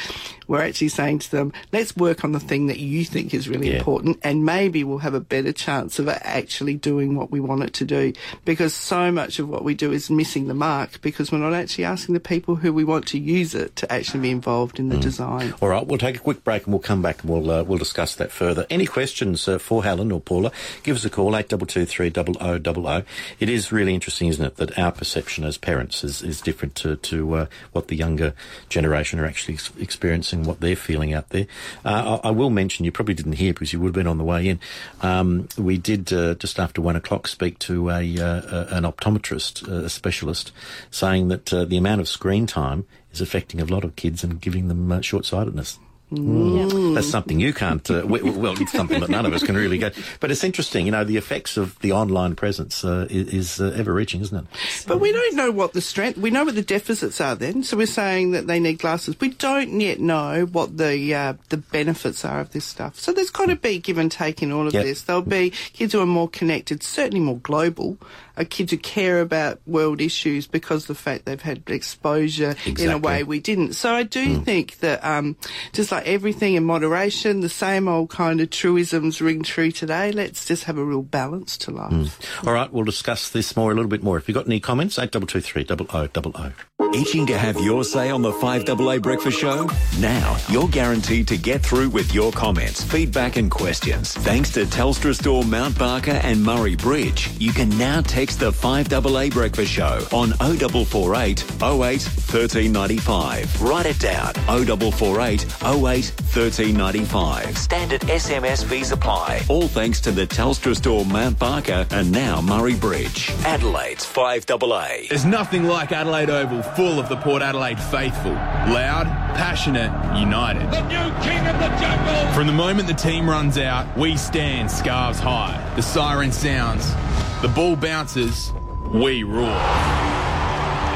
We're 0.48 0.62
actually 0.62 0.88
saying 0.88 1.20
to 1.20 1.30
them, 1.30 1.52
let's 1.72 1.96
work 1.96 2.24
on 2.24 2.32
the 2.32 2.40
thing 2.40 2.66
that 2.66 2.78
you 2.78 3.04
think 3.04 3.34
is 3.34 3.48
really 3.48 3.70
Yeah. 3.70 3.78
important 3.78 4.18
and 4.22 4.44
maybe 4.44 4.84
we'll 4.84 4.98
have 4.98 5.14
a 5.14 5.20
better 5.20 5.52
chance 5.52 5.98
of 5.98 6.08
it 6.08 6.18
actually 6.22 6.74
doing 6.74 7.14
what 7.16 7.30
we 7.30 7.40
want 7.40 7.62
it 7.62 7.72
to 7.74 7.84
do 7.84 8.12
because 8.44 8.74
so 8.74 9.10
much 9.10 9.38
of 9.38 9.48
what 9.48 9.64
we 9.64 9.74
do 9.74 9.92
is 9.92 10.10
missing 10.10 10.46
the 10.48 10.54
mark 10.54 11.00
because 11.02 11.32
we're 11.32 11.38
not 11.38 11.54
actually 11.54 11.84
asking 11.84 12.14
the 12.14 12.20
people 12.20 12.56
who 12.56 12.72
we 12.72 12.84
want 12.84 13.06
to 13.06 13.18
use 13.18 13.54
it 13.54 13.74
to 13.76 13.90
actually 13.92 14.20
be 14.20 14.30
involved 14.30 14.78
in 14.78 14.88
the 14.88 14.96
design. 14.98 15.54
All 15.60 15.68
right, 15.68 15.86
we'll 15.86 15.98
take 15.98 16.16
a 16.16 16.20
quick 16.20 16.44
break 16.44 16.64
and 16.64 16.72
we'll 16.72 16.82
come 16.82 17.02
back 17.02 17.22
and 17.22 17.30
we'll 17.30 17.50
uh, 17.50 17.62
we'll 17.62 17.78
discuss 17.78 18.14
that 18.16 18.30
further. 18.30 18.66
Any 18.70 18.86
questions 18.86 19.48
uh, 19.48 19.58
for 19.58 19.82
Helen 19.84 20.12
or 20.12 20.20
Paula? 20.20 20.52
Give 20.82 20.96
us 20.96 21.04
a 21.04 21.10
call 21.10 21.36
eight 21.36 21.48
double 21.48 21.66
two 21.66 21.86
three 21.86 22.10
double 22.10 22.36
o 22.40 22.58
double 22.58 22.86
o. 22.86 23.02
It 23.40 23.48
is 23.48 23.72
really 23.72 23.94
interesting, 23.94 24.28
isn't 24.28 24.44
it, 24.44 24.56
that 24.56 24.78
our 24.78 24.92
perception 24.92 25.44
as 25.44 25.56
parents 25.58 26.04
is, 26.04 26.22
is 26.22 26.40
different 26.40 26.74
to 26.76 26.96
to 26.96 27.34
uh, 27.34 27.46
what 27.72 27.88
the 27.88 27.96
younger 27.96 28.34
generation 28.68 29.18
are 29.18 29.26
actually 29.26 29.54
ex- 29.54 29.70
experiencing, 29.78 30.35
what 30.44 30.60
they're 30.60 30.76
feeling 30.76 31.12
out 31.12 31.30
there. 31.30 31.46
Uh, 31.84 32.18
I, 32.22 32.28
I 32.28 32.30
will 32.30 32.50
mention 32.50 32.84
you 32.84 32.92
probably 32.92 33.14
didn't 33.14 33.34
hear 33.34 33.52
because 33.52 33.72
you 33.72 33.80
would 33.80 33.88
have 33.88 33.94
been 33.94 34.06
on 34.06 34.18
the 34.18 34.24
way 34.24 34.48
in. 34.48 34.60
Um, 35.02 35.48
we 35.56 35.78
did 35.78 36.12
uh, 36.12 36.34
just 36.34 36.58
after 36.58 36.80
one 36.80 36.96
o'clock 36.96 37.28
speak 37.28 37.58
to 37.60 37.90
a, 37.90 38.18
uh, 38.18 38.66
an 38.70 38.84
optometrist, 38.84 39.66
a 39.68 39.88
specialist, 39.88 40.52
saying 40.90 41.28
that 41.28 41.52
uh, 41.52 41.64
the 41.64 41.76
amount 41.76 42.00
of 42.00 42.08
screen 42.08 42.46
time 42.46 42.86
is 43.12 43.20
affecting 43.20 43.60
a 43.60 43.64
lot 43.64 43.84
of 43.84 43.96
kids 43.96 44.22
and 44.22 44.40
giving 44.40 44.68
them 44.68 44.90
uh, 44.92 45.00
short 45.00 45.24
sightedness. 45.24 45.78
That's 46.10 47.08
something 47.10 47.40
you 47.40 47.52
can't. 47.52 47.88
Uh, 47.90 48.02
w- 48.02 48.22
w- 48.25 48.40
well, 48.40 48.60
it's 48.60 48.72
something 48.72 49.00
that 49.00 49.10
none 49.10 49.26
of 49.26 49.32
us 49.32 49.42
can 49.42 49.56
really 49.56 49.76
get. 49.78 49.94
But 50.20 50.30
it's 50.30 50.44
interesting, 50.44 50.86
you 50.86 50.92
know, 50.92 51.02
the 51.04 51.16
effects 51.16 51.56
of 51.56 51.78
the 51.80 51.92
online 51.92 52.36
presence 52.36 52.84
uh, 52.84 53.06
is, 53.10 53.28
is 53.34 53.60
uh, 53.60 53.75
ever-reaching, 53.76 54.20
isn't 54.20 54.36
it? 54.38 54.44
But 54.86 55.00
we 55.00 55.10
don't 55.12 55.34
know 55.34 55.50
what 55.50 55.72
the 55.72 55.80
strength, 55.80 56.16
we 56.18 56.30
know 56.30 56.44
what 56.44 56.54
the 56.54 56.62
deficits 56.62 57.20
are 57.20 57.34
then. 57.34 57.64
So 57.64 57.76
we're 57.76 57.86
saying 57.86 58.30
that 58.32 58.46
they 58.46 58.60
need 58.60 58.78
glasses. 58.78 59.18
We 59.20 59.30
don't 59.30 59.80
yet 59.80 59.98
know 59.98 60.46
what 60.46 60.76
the, 60.78 61.12
uh, 61.14 61.34
the 61.48 61.56
benefits 61.56 62.25
are 62.25 62.40
of 62.40 62.52
this 62.52 62.64
stuff. 62.64 62.98
So 63.00 63.12
there's 63.12 63.30
got 63.30 63.46
to 63.46 63.56
be 63.56 63.78
give 63.78 63.98
and 63.98 64.10
take 64.10 64.42
in 64.42 64.52
all 64.52 64.66
of 64.68 64.75
Yep. 64.75 64.84
this. 64.84 65.02
There'll 65.02 65.22
be 65.22 65.50
kids 65.72 65.92
who 65.92 66.00
are 66.00 66.06
more 66.06 66.28
connected, 66.28 66.82
certainly 66.82 67.20
more 67.20 67.38
global, 67.38 67.98
a 68.36 68.44
kid 68.44 68.68
to 68.70 68.76
care 68.76 69.20
about 69.20 69.60
world 69.66 70.00
issues 70.00 70.46
because 70.46 70.84
of 70.84 70.88
the 70.88 70.94
fact 70.94 71.24
they've 71.24 71.40
had 71.40 71.62
exposure 71.68 72.50
exactly. 72.50 72.84
in 72.84 72.90
a 72.90 72.98
way 72.98 73.22
we 73.22 73.40
didn't. 73.40 73.74
So 73.74 73.94
I 73.94 74.02
do 74.02 74.38
mm. 74.38 74.44
think 74.44 74.78
that 74.78 75.04
um, 75.04 75.36
just 75.72 75.92
like 75.92 76.06
everything 76.06 76.54
in 76.54 76.64
moderation, 76.64 77.40
the 77.40 77.48
same 77.48 77.88
old 77.88 78.10
kind 78.10 78.40
of 78.40 78.50
truisms 78.50 79.20
ring 79.20 79.42
true 79.42 79.70
today. 79.70 80.12
Let's 80.12 80.44
just 80.44 80.64
have 80.64 80.78
a 80.78 80.84
real 80.84 81.02
balance 81.02 81.56
to 81.58 81.70
life. 81.70 81.92
Mm. 81.92 82.46
All 82.46 82.52
right, 82.52 82.72
we'll 82.72 82.84
discuss 82.84 83.30
this 83.30 83.56
more 83.56 83.72
a 83.72 83.74
little 83.74 83.90
bit 83.90 84.02
more. 84.02 84.16
If 84.16 84.28
you've 84.28 84.34
got 84.34 84.46
any 84.46 84.60
comments, 84.60 84.98
8223 84.98 85.64
0000. 86.12 86.54
Itching 86.94 87.26
to 87.26 87.36
have 87.36 87.60
your 87.60 87.84
say 87.84 88.10
on 88.10 88.22
the 88.22 88.32
5AA 88.32 89.02
Breakfast 89.02 89.38
Show? 89.38 89.68
Now 89.98 90.36
you're 90.48 90.68
guaranteed 90.68 91.28
to 91.28 91.36
get 91.36 91.62
through 91.62 91.90
with 91.90 92.14
your 92.14 92.32
comments, 92.32 92.82
feedback 92.82 93.36
and 93.36 93.50
questions. 93.50 94.14
Thanks 94.14 94.52
to 94.52 94.64
Telstra 94.64 95.14
Store 95.14 95.44
Mount 95.44 95.78
Barker 95.78 96.18
and 96.22 96.42
Murray 96.42 96.76
Bridge, 96.76 97.30
you 97.38 97.52
can 97.52 97.68
now 97.76 98.00
text 98.00 98.40
the 98.40 98.50
5AA 98.50 99.30
Breakfast 99.32 99.70
Show 99.72 100.06
on 100.12 100.30
0448 100.32 101.42
08 101.62 101.62
1395. 101.62 103.62
Write 103.62 103.86
it 103.86 103.98
down 103.98 104.32
0448 104.34 105.44
08 105.62 105.66
1395. 105.66 107.58
Standard 107.58 108.00
SMS 108.02 108.64
fees 108.64 108.92
apply. 108.92 109.42
All 109.48 109.68
thanks 109.68 110.00
to 110.02 110.12
the 110.12 110.26
Telstra 110.26 110.76
Store 110.76 111.04
Mount 111.04 111.38
Barker 111.38 111.86
and 111.90 112.10
now 112.12 112.40
Murray 112.40 112.74
Bridge. 112.74 113.30
Adelaide's 113.44 114.04
5AA. 114.04 115.08
There's 115.08 115.24
nothing 115.24 115.64
like 115.64 115.92
Adelaide 115.92 116.30
Oval 116.30 116.62
full 116.76 117.00
of 117.00 117.09
the 117.09 117.16
Port 117.16 117.40
Adelaide 117.40 117.80
faithful. 117.80 118.33
Loud, 118.33 119.06
passionate, 119.35 119.90
united. 120.21 120.71
The 120.71 120.83
new 120.83 121.11
king 121.23 121.47
of 121.47 121.59
the 121.59 121.68
jungle! 121.80 122.33
From 122.35 122.47
the 122.47 122.52
moment 122.52 122.87
the 122.87 122.95
team 122.95 123.28
runs 123.28 123.56
out, 123.56 123.97
we 123.97 124.18
stand 124.18 124.71
scarves 124.71 125.18
high. 125.18 125.59
The 125.75 125.83
siren 125.83 126.30
sounds. 126.30 126.92
The 127.40 127.49
ball 127.49 127.76
bounces. 127.76 128.52
We 128.92 129.23
roar. 129.23 129.47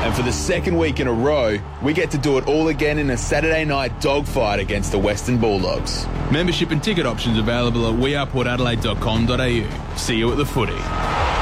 And 0.02 0.14
for 0.14 0.22
the 0.22 0.32
second 0.32 0.76
week 0.76 1.00
in 1.00 1.06
a 1.06 1.12
row, 1.12 1.58
we 1.82 1.94
get 1.94 2.10
to 2.10 2.18
do 2.18 2.36
it 2.36 2.46
all 2.46 2.68
again 2.68 2.98
in 2.98 3.08
a 3.08 3.16
Saturday 3.16 3.64
night 3.64 4.02
dogfight 4.02 4.60
against 4.60 4.92
the 4.92 4.98
Western 4.98 5.38
Bulldogs. 5.38 6.06
Membership 6.30 6.72
and 6.72 6.84
ticket 6.84 7.06
options 7.06 7.38
available 7.38 7.86
at 7.86 7.94
weareportadelaide.com.au. 7.94 9.96
See 9.96 10.16
you 10.16 10.30
at 10.30 10.36
the 10.36 10.46
footy. 10.46 11.39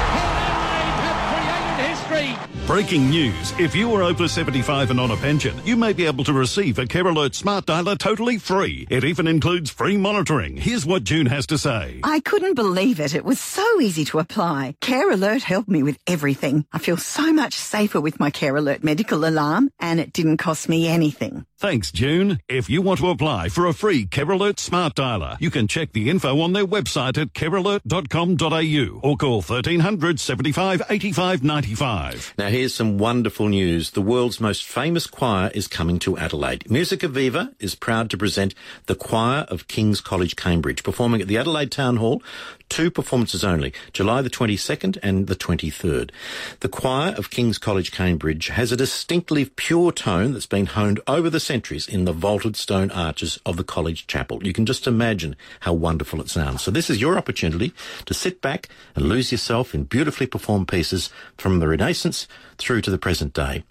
Breaking 2.69 3.09
news. 3.09 3.51
If 3.57 3.73
you 3.75 3.91
are 3.95 4.03
over 4.03 4.27
75 4.27 4.91
and 4.91 4.99
on 4.99 5.09
a 5.09 5.17
pension, 5.17 5.59
you 5.65 5.75
may 5.75 5.91
be 5.91 6.05
able 6.05 6.23
to 6.25 6.33
receive 6.33 6.77
a 6.77 6.85
Care 6.85 7.07
Alert 7.07 7.33
Smart 7.33 7.65
Dialer 7.65 7.97
totally 7.97 8.37
free. 8.37 8.85
It 8.91 9.03
even 9.03 9.25
includes 9.25 9.71
free 9.71 9.97
monitoring. 9.97 10.55
Here's 10.55 10.85
what 10.85 11.03
June 11.03 11.25
has 11.25 11.47
to 11.47 11.57
say. 11.57 11.99
I 12.03 12.19
couldn't 12.19 12.53
believe 12.53 12.99
it. 12.99 13.15
It 13.15 13.25
was 13.25 13.39
so 13.39 13.81
easy 13.81 14.05
to 14.05 14.19
apply. 14.19 14.75
Care 14.81 15.09
Alert 15.09 15.41
helped 15.41 15.67
me 15.67 15.81
with 15.81 15.97
everything. 16.05 16.63
I 16.71 16.77
feel 16.77 16.97
so 16.97 17.33
much 17.33 17.55
safer 17.55 17.99
with 17.99 18.19
my 18.19 18.29
Care 18.29 18.55
Alert 18.55 18.83
medical 18.83 19.25
alarm 19.25 19.71
and 19.79 19.99
it 19.99 20.13
didn't 20.13 20.37
cost 20.37 20.69
me 20.69 20.87
anything. 20.87 21.47
Thanks, 21.59 21.91
June. 21.91 22.39
If 22.47 22.69
you 22.69 22.81
want 22.81 23.01
to 23.01 23.09
apply 23.09 23.49
for 23.49 23.65
a 23.65 23.73
free 23.73 24.05
Care 24.05 24.31
Alert 24.31 24.61
Smart 24.61 24.95
Dialer, 24.95 25.35
you 25.41 25.51
can 25.51 25.67
check 25.67 25.91
the 25.91 26.09
info 26.09 26.39
on 26.39 26.53
their 26.53 26.65
website 26.65 27.17
at 27.17 27.33
carealert.com.au 27.33 28.99
or 29.03 29.17
call 29.17 29.41
1300 29.41 30.21
75 30.21 30.83
85 30.89 31.43
95. 31.43 32.33
Now, 32.37 32.47
here's 32.47 32.73
some 32.73 32.97
wonderful 32.97 33.49
news. 33.49 33.91
The 33.91 34.01
world's 34.01 34.39
most 34.39 34.63
famous 34.63 35.05
choir 35.05 35.51
is 35.53 35.67
coming 35.67 35.99
to 35.99 36.17
Adelaide. 36.17 36.71
Musica 36.71 37.09
Viva 37.09 37.51
is 37.59 37.75
proud 37.75 38.09
to 38.11 38.17
present 38.17 38.55
the 38.85 38.95
Choir 38.95 39.41
of 39.49 39.67
King's 39.67 39.99
College, 39.99 40.37
Cambridge, 40.37 40.81
performing 40.81 41.19
at 41.19 41.27
the 41.27 41.37
Adelaide 41.37 41.71
Town 41.71 41.97
Hall 41.97 42.23
two 42.69 42.91
performances 42.91 43.43
only, 43.43 43.73
July 43.93 44.21
the 44.21 44.29
22nd 44.29 44.97
and 45.03 45.27
the 45.27 45.35
23rd. 45.35 46.11
The 46.59 46.69
choir 46.69 47.13
of 47.17 47.29
King's 47.29 47.57
College, 47.57 47.91
Cambridge 47.91 48.47
has 48.47 48.71
a 48.71 48.77
distinctly 48.77 49.45
pure 49.45 49.91
tone 49.91 50.33
that's 50.33 50.45
been 50.45 50.67
honed 50.67 50.99
over 51.07 51.29
the 51.29 51.39
centuries 51.49 51.87
in 51.87 52.05
the 52.05 52.13
vaulted 52.13 52.55
stone 52.55 52.91
arches 52.91 53.39
of 53.43 53.57
the 53.57 53.63
college 53.63 54.05
chapel. 54.05 54.45
You 54.45 54.53
can 54.53 54.67
just 54.67 54.85
imagine 54.85 55.35
how 55.61 55.73
wonderful 55.73 56.21
it 56.21 56.29
sounds. 56.29 56.61
So 56.61 56.69
this 56.69 56.91
is 56.91 57.01
your 57.01 57.17
opportunity 57.17 57.73
to 58.05 58.13
sit 58.13 58.39
back 58.39 58.69
and 58.95 59.09
lose 59.09 59.31
yourself 59.31 59.73
in 59.73 59.85
beautifully 59.85 60.27
performed 60.27 60.67
pieces 60.67 61.09
from 61.39 61.57
the 61.57 61.67
Renaissance 61.67 62.27
through 62.59 62.81
to 62.81 62.91
the 62.91 62.99
present 62.99 63.33
day. 63.33 63.63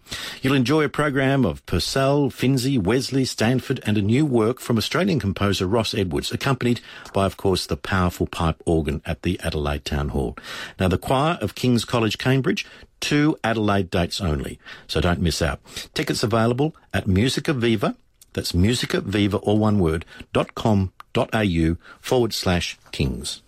You'll 0.42 0.54
enjoy 0.54 0.82
a 0.82 0.88
program 0.88 1.44
of 1.44 1.64
Purcell, 1.66 2.30
Finzi, 2.30 2.82
Wesley, 2.82 3.24
Stanford, 3.24 3.80
and 3.86 3.96
a 3.96 4.02
new 4.02 4.26
work 4.26 4.58
from 4.58 4.76
Australian 4.76 5.20
composer 5.20 5.68
Ross 5.68 5.94
Edwards, 5.94 6.32
accompanied 6.32 6.80
by, 7.12 7.26
of 7.26 7.36
course, 7.36 7.64
the 7.66 7.76
powerful 7.76 8.26
pipe 8.26 8.60
organ 8.64 9.02
at 9.06 9.22
the 9.22 9.38
Adelaide 9.44 9.84
Town 9.84 10.08
Hall. 10.08 10.36
Now, 10.80 10.88
the 10.88 10.98
choir 10.98 11.38
of 11.40 11.54
King's 11.54 11.84
College, 11.84 12.18
Cambridge, 12.18 12.66
two 13.00 13.36
Adelaide 13.44 13.90
dates 13.90 14.20
only, 14.20 14.58
so 14.86 15.00
don't 15.00 15.20
miss 15.20 15.40
out. 15.42 15.60
Tickets 15.94 16.22
available 16.22 16.74
at 16.92 17.06
Musica 17.06 17.52
Viva, 17.52 17.96
that's 18.32 18.54
Musica 18.54 19.00
Viva, 19.00 19.38
all 19.38 19.58
one 19.58 19.78
word, 19.78 20.04
dot 20.32 20.54
com 20.54 20.92
dot 21.12 21.30
au 21.34 21.76
forward 22.00 22.32
slash 22.32 22.78
kings. 22.92 23.42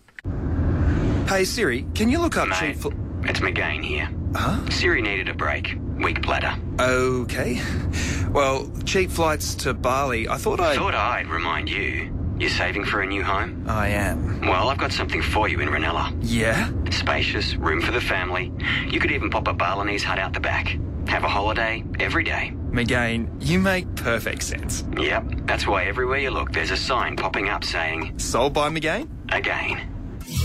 Hey 1.29 1.45
Siri, 1.45 1.87
can 1.95 2.09
you 2.09 2.19
look 2.19 2.37
up 2.37 2.49
Mate, 2.49 2.75
Chief... 2.75 2.87
it's 3.25 3.41
Magain 3.41 3.85
here. 3.85 4.11
Huh? 4.35 4.69
Siri 4.71 5.03
needed 5.03 5.29
a 5.29 5.35
break. 5.35 5.77
Weak 5.99 6.23
bladder. 6.23 6.55
Okay. 6.81 7.61
Well, 8.31 8.71
cheap 8.85 9.11
flights 9.11 9.57
to 9.57 9.75
Bali. 9.75 10.29
I 10.29 10.37
thought 10.37 10.61
I'd... 10.61 10.77
Thought 10.79 10.95
I'd 10.95 11.27
remind 11.27 11.69
you. 11.69 12.20
You're 12.41 12.49
saving 12.49 12.87
for 12.87 13.03
a 13.03 13.07
new 13.07 13.23
home? 13.23 13.67
I 13.69 13.89
am. 13.89 14.41
Well, 14.41 14.71
I've 14.71 14.79
got 14.79 14.93
something 14.93 15.21
for 15.21 15.47
you 15.47 15.61
in 15.61 15.69
Reynella. 15.69 16.17
Yeah? 16.23 16.71
Spacious, 16.91 17.55
room 17.57 17.83
for 17.83 17.93
the 17.93 18.01
family. 18.01 18.51
You 18.89 18.99
could 18.99 19.13
even 19.13 19.29
pop 19.29 19.47
a 19.47 19.53
Balinese 19.53 20.03
hut 20.03 20.19
out 20.19 20.33
the 20.33 20.41
back. 20.41 20.79
Have 21.07 21.23
a 21.23 21.29
holiday 21.29 21.85
every 21.99 22.25
day. 22.25 22.55
Magain, 22.71 23.29
you 23.47 23.59
make 23.59 23.95
perfect 23.95 24.43
sense. 24.43 24.85
Yep, 24.97 25.25
that's 25.45 25.67
why 25.67 25.85
everywhere 25.85 26.17
you 26.19 26.31
look, 26.31 26.51
there's 26.53 26.71
a 26.71 26.79
sign 26.79 27.15
popping 27.15 27.51
up 27.51 27.63
saying... 27.63 28.19
Sold 28.19 28.55
by 28.55 28.71
Magain? 28.71 29.07
Again. 29.31 29.90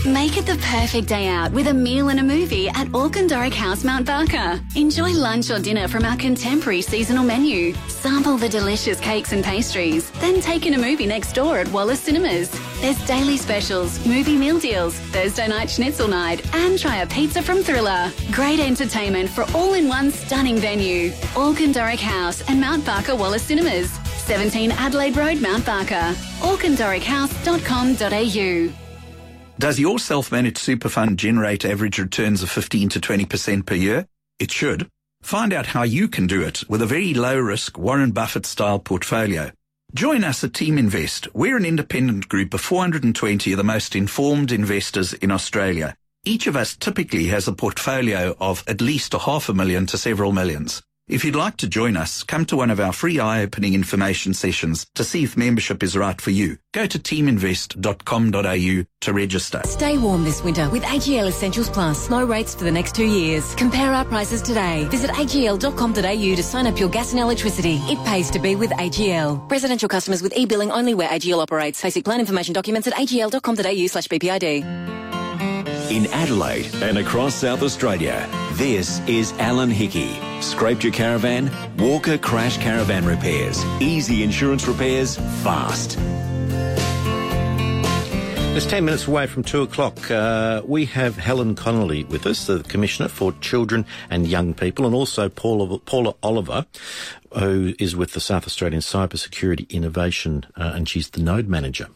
Make 0.06 0.36
it 0.36 0.46
the 0.46 0.56
perfect 0.62 1.08
day 1.08 1.26
out 1.26 1.50
with 1.52 1.66
a 1.66 1.74
meal 1.74 2.10
and 2.10 2.20
a 2.20 2.22
movie 2.22 2.68
at 2.68 2.86
Auchendarroch 2.88 3.52
House 3.52 3.82
Mount 3.84 4.06
Barker. 4.06 4.60
Enjoy 4.76 5.10
lunch 5.12 5.50
or 5.50 5.58
dinner 5.58 5.88
from 5.88 6.04
our 6.04 6.16
contemporary 6.16 6.80
seasonal 6.80 7.24
menu. 7.24 7.74
Sample 7.88 8.36
the 8.36 8.48
delicious 8.48 9.00
cakes 9.00 9.32
and 9.32 9.42
pastries. 9.44 10.08
Then 10.12 10.40
take 10.40 10.64
in 10.66 10.74
a 10.74 10.78
movie 10.78 11.06
next 11.06 11.32
door 11.32 11.58
at 11.58 11.66
Wallis 11.68 12.00
Cinemas. 12.00 12.50
There's 12.80 13.04
daily 13.06 13.36
specials, 13.36 14.04
movie 14.06 14.36
meal 14.36 14.58
deals, 14.58 14.94
Thursday 15.10 15.48
night 15.48 15.68
schnitzel 15.70 16.08
night, 16.08 16.40
and 16.54 16.78
try 16.78 16.98
a 16.98 17.06
pizza 17.06 17.42
from 17.42 17.62
Thriller. 17.62 18.12
Great 18.30 18.60
entertainment 18.60 19.28
for 19.28 19.44
all 19.54 19.74
in 19.74 19.88
one 19.88 20.10
stunning 20.12 20.58
venue. 20.58 21.10
Auchendarroch 21.34 21.98
House 21.98 22.48
and 22.48 22.60
Mount 22.60 22.86
Barker 22.86 23.16
Wallis 23.16 23.42
Cinemas. 23.42 23.90
17 24.26 24.70
Adelaide 24.72 25.16
Road, 25.16 25.40
Mount 25.40 25.64
Barker. 25.66 26.14
auchendarrochhouse.com.au 26.40 28.85
does 29.58 29.78
your 29.78 29.98
self-managed 29.98 30.58
super 30.58 30.88
fund 30.88 31.18
generate 31.18 31.64
average 31.64 31.98
returns 31.98 32.42
of 32.42 32.50
15 32.50 32.90
to 32.90 33.00
20% 33.00 33.66
per 33.66 33.74
year? 33.74 34.06
It 34.38 34.50
should. 34.50 34.88
Find 35.22 35.52
out 35.52 35.66
how 35.66 35.82
you 35.82 36.08
can 36.08 36.26
do 36.26 36.42
it 36.42 36.62
with 36.68 36.82
a 36.82 36.86
very 36.86 37.14
low 37.14 37.38
risk 37.38 37.78
Warren 37.78 38.12
Buffett 38.12 38.46
style 38.46 38.78
portfolio. 38.78 39.50
Join 39.94 40.24
us 40.24 40.44
at 40.44 40.52
Team 40.52 40.78
Invest. 40.78 41.28
We're 41.34 41.56
an 41.56 41.64
independent 41.64 42.28
group 42.28 42.52
of 42.52 42.60
420 42.60 43.52
of 43.52 43.56
the 43.56 43.64
most 43.64 43.96
informed 43.96 44.52
investors 44.52 45.14
in 45.14 45.30
Australia. 45.30 45.96
Each 46.24 46.46
of 46.46 46.56
us 46.56 46.76
typically 46.76 47.26
has 47.28 47.48
a 47.48 47.52
portfolio 47.52 48.36
of 48.40 48.62
at 48.66 48.80
least 48.80 49.14
a 49.14 49.18
half 49.18 49.48
a 49.48 49.54
million 49.54 49.86
to 49.86 49.96
several 49.96 50.32
millions. 50.32 50.82
If 51.08 51.24
you'd 51.24 51.36
like 51.36 51.58
to 51.58 51.68
join 51.68 51.96
us, 51.96 52.24
come 52.24 52.44
to 52.46 52.56
one 52.56 52.68
of 52.68 52.80
our 52.80 52.92
free 52.92 53.20
eye-opening 53.20 53.74
information 53.74 54.34
sessions 54.34 54.86
to 54.96 55.04
see 55.04 55.22
if 55.22 55.36
membership 55.36 55.84
is 55.84 55.96
right 55.96 56.20
for 56.20 56.32
you. 56.32 56.58
Go 56.72 56.84
to 56.84 56.98
teaminvest.com.au 56.98 58.84
to 59.02 59.12
register. 59.12 59.62
Stay 59.66 59.98
warm 59.98 60.24
this 60.24 60.42
winter 60.42 60.68
with 60.68 60.82
AGL 60.82 61.28
Essentials 61.28 61.70
Plus. 61.70 62.10
Low 62.10 62.24
rates 62.24 62.56
for 62.56 62.64
the 62.64 62.72
next 62.72 62.96
two 62.96 63.04
years. 63.06 63.54
Compare 63.54 63.92
our 63.94 64.04
prices 64.04 64.42
today. 64.42 64.88
Visit 64.90 65.10
agl.com.au 65.12 66.34
to 66.34 66.42
sign 66.42 66.66
up 66.66 66.80
your 66.80 66.88
gas 66.88 67.12
and 67.12 67.20
electricity. 67.20 67.76
It 67.82 68.04
pays 68.04 68.28
to 68.32 68.40
be 68.40 68.56
with 68.56 68.70
AGL. 68.70 69.48
Residential 69.48 69.88
customers 69.88 70.22
with 70.22 70.36
e-billing 70.36 70.72
only 70.72 70.94
where 70.94 71.08
AGL 71.08 71.40
operates. 71.40 71.80
Basic 71.80 72.04
plan 72.04 72.18
information 72.18 72.52
documents 72.52 72.88
at 72.88 72.94
agl.com.au 72.94 73.86
slash 73.86 74.08
BPID. 74.08 75.25
In 75.90 76.06
Adelaide 76.08 76.68
and 76.82 76.98
across 76.98 77.36
South 77.36 77.62
Australia, 77.62 78.28
this 78.54 78.98
is 79.06 79.32
Alan 79.34 79.70
Hickey. 79.70 80.18
Scraped 80.40 80.82
your 80.82 80.92
caravan? 80.92 81.48
Walker 81.78 82.18
Crash 82.18 82.58
Caravan 82.58 83.06
Repairs. 83.06 83.64
Easy 83.80 84.24
insurance 84.24 84.66
repairs, 84.66 85.16
fast. 85.44 85.96
It's 88.56 88.66
10 88.66 88.84
minutes 88.84 89.06
away 89.06 89.28
from 89.28 89.44
2 89.44 89.62
o'clock. 89.62 90.10
Uh, 90.10 90.62
we 90.64 90.86
have 90.86 91.16
Helen 91.18 91.54
Connolly 91.54 92.02
with 92.02 92.26
us, 92.26 92.48
the 92.48 92.64
Commissioner 92.64 93.08
for 93.08 93.30
Children 93.34 93.86
and 94.10 94.26
Young 94.26 94.54
People, 94.54 94.86
and 94.86 94.94
also 94.94 95.28
Paula, 95.28 95.78
Paula 95.78 96.14
Oliver, 96.20 96.66
who 97.38 97.74
is 97.78 97.94
with 97.94 98.12
the 98.12 98.20
South 98.20 98.44
Australian 98.44 98.80
Cybersecurity 98.80 99.70
Innovation, 99.70 100.46
uh, 100.56 100.72
and 100.74 100.88
she's 100.88 101.10
the 101.10 101.22
Node 101.22 101.46
Manager. 101.46 101.86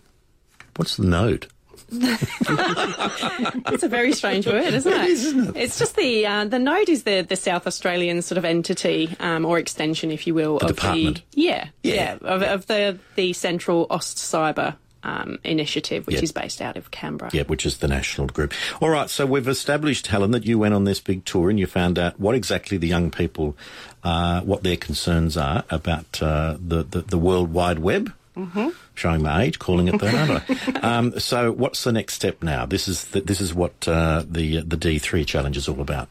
What's 0.77 0.97
the 0.97 1.07
Node? 1.07 1.49
It's 1.93 3.83
a 3.83 3.89
very 3.89 4.13
strange 4.13 4.47
word, 4.47 4.73
isn't 4.75 4.93
it? 4.93 5.01
It 5.01 5.11
is, 5.11 5.25
isn't 5.27 5.57
it? 5.57 5.61
It's 5.63 5.79
just 5.79 5.97
the 5.97 6.27
uh, 6.27 6.45
the 6.45 6.59
node 6.59 6.89
is 6.89 7.03
the 7.05 7.23
the 7.23 7.37
South 7.37 7.67
Australian 7.67 8.23
sort 8.23 8.39
of 8.39 8.45
entity 8.45 9.15
um, 9.21 9.45
or 9.45 9.59
extension, 9.59 10.11
if 10.11 10.27
you 10.27 10.35
will, 10.35 10.59
The 10.59 10.67
of 10.67 10.77
department. 10.77 11.23
the 11.33 11.43
yeah 11.43 11.69
Yeah. 11.83 11.95
yeah, 11.95 12.15
of, 12.23 12.43
of 12.43 12.67
the 12.67 12.99
the 13.17 13.33
Central 13.33 13.87
AustCyber 13.89 14.77
um, 15.03 15.39
initiative, 15.45 16.07
which 16.07 16.17
Yeah. 16.17 16.23
is 16.23 16.33
based 16.33 16.61
out 16.61 16.77
of 16.77 16.91
Canberra. 16.91 17.31
Yeah, 17.33 17.45
which 17.45 17.65
is 17.65 17.79
the 17.79 17.89
national 17.89 18.27
group. 18.29 18.53
All 18.83 18.91
right, 18.91 19.09
so 19.09 19.25
we've 19.25 19.49
established, 19.49 20.09
Helen, 20.09 20.33
that 20.33 20.45
you 20.45 20.59
went 20.59 20.75
on 20.75 20.85
this 20.85 21.01
big 21.01 21.25
tour 21.25 21.49
and 21.49 21.59
you 21.59 21.67
found 21.67 21.99
out 21.99 22.21
what 22.21 22.35
exactly 22.35 22.77
the 22.77 22.87
young 22.89 23.11
people, 23.11 23.57
uh, 24.05 24.43
what 24.43 24.63
their 24.63 24.77
concerns 24.77 25.39
are 25.39 25.65
about 25.71 26.21
uh, 26.23 26.57
the, 26.61 26.83
the, 26.83 27.01
the 27.01 27.17
World 27.19 27.51
Wide 27.53 27.79
Web. 27.79 28.13
Mm-hmm. 28.37 28.69
Showing 29.01 29.23
my 29.23 29.45
age, 29.45 29.59
calling 29.59 29.89
it 29.89 29.99
that, 29.99 30.15
aren't 30.15 30.77
I? 30.77 30.81
um, 30.99 31.19
so, 31.19 31.53
what's 31.53 31.85
the 31.85 31.93
next 31.93 32.13
step 32.13 32.43
now? 32.43 32.67
This 32.67 32.87
is 32.87 33.07
the, 33.07 33.23
this 33.23 33.41
is 33.41 33.55
what 33.55 33.89
uh, 33.89 34.25
the 34.29 34.61
the 34.61 34.77
D 34.77 34.99
three 34.99 35.25
challenge 35.25 35.57
is 35.57 35.71
all 35.71 35.81
about. 35.81 36.09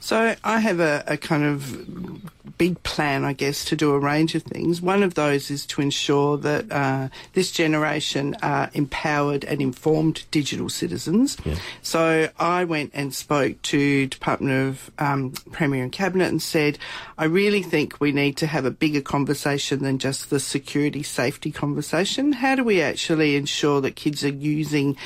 So 0.00 0.34
I 0.44 0.60
have 0.60 0.80
a, 0.80 1.04
a 1.06 1.16
kind 1.16 1.44
of 1.44 2.56
big 2.58 2.82
plan, 2.82 3.24
I 3.24 3.32
guess, 3.32 3.64
to 3.66 3.76
do 3.76 3.92
a 3.92 3.98
range 3.98 4.34
of 4.34 4.42
things. 4.42 4.80
One 4.80 5.02
of 5.02 5.14
those 5.14 5.50
is 5.50 5.66
to 5.66 5.82
ensure 5.82 6.38
that 6.38 6.72
uh, 6.72 7.08
this 7.34 7.50
generation 7.52 8.34
are 8.42 8.70
empowered 8.72 9.44
and 9.44 9.60
informed 9.60 10.24
digital 10.30 10.68
citizens. 10.68 11.36
So 11.82 12.28
I 12.38 12.64
went 12.64 12.92
and 12.94 13.14
spoke 13.14 13.60
to 13.62 14.06
Department 14.06 14.68
of 14.68 14.90
um, 14.98 15.32
Premier 15.52 15.82
and 15.82 15.92
Cabinet 15.92 16.28
and 16.28 16.40
said, 16.40 16.78
I 17.18 17.24
really 17.24 17.62
think 17.62 18.00
we 18.00 18.12
need 18.12 18.36
to 18.38 18.46
have 18.46 18.64
a 18.64 18.70
bigger 18.70 19.00
conversation 19.00 19.82
than 19.82 19.98
just 19.98 20.30
the 20.30 20.40
security 20.40 21.02
safety 21.02 21.50
conversation. 21.50 22.32
How 22.32 22.54
do 22.54 22.64
we 22.64 22.80
actually 22.80 23.36
ensure 23.36 23.80
that 23.82 23.96
kids 23.96 24.24
are 24.24 24.28
using 24.28 24.96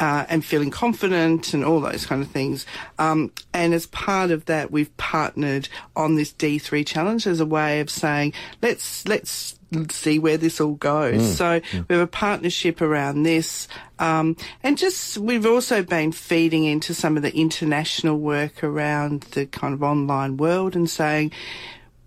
uh, 0.00 0.24
and 0.30 0.42
feeling 0.44 0.70
confident 0.70 1.52
and 1.52 1.62
all 1.62 1.78
those 1.78 2.06
kind 2.06 2.22
of 2.22 2.30
things. 2.30 2.64
Um, 2.98 3.30
and 3.52 3.74
as 3.74 3.86
part 3.86 4.30
of 4.30 4.46
that, 4.46 4.70
we've 4.70 4.94
partnered 4.96 5.68
on 5.94 6.16
this 6.16 6.32
D3 6.32 6.86
challenge 6.86 7.26
as 7.26 7.38
a 7.38 7.46
way 7.46 7.80
of 7.80 7.90
saying, 7.90 8.32
let's, 8.62 9.06
let's 9.06 9.58
see 9.90 10.18
where 10.18 10.38
this 10.38 10.58
all 10.58 10.72
goes. 10.72 11.20
Mm. 11.20 11.34
So 11.34 11.60
we 11.88 11.94
have 11.94 12.02
a 12.02 12.06
partnership 12.06 12.80
around 12.80 13.24
this. 13.24 13.68
Um, 13.98 14.36
and 14.62 14.78
just, 14.78 15.18
we've 15.18 15.46
also 15.46 15.82
been 15.82 16.12
feeding 16.12 16.64
into 16.64 16.94
some 16.94 17.18
of 17.18 17.22
the 17.22 17.36
international 17.36 18.18
work 18.18 18.64
around 18.64 19.20
the 19.32 19.44
kind 19.44 19.74
of 19.74 19.82
online 19.82 20.38
world 20.38 20.74
and 20.74 20.88
saying, 20.88 21.32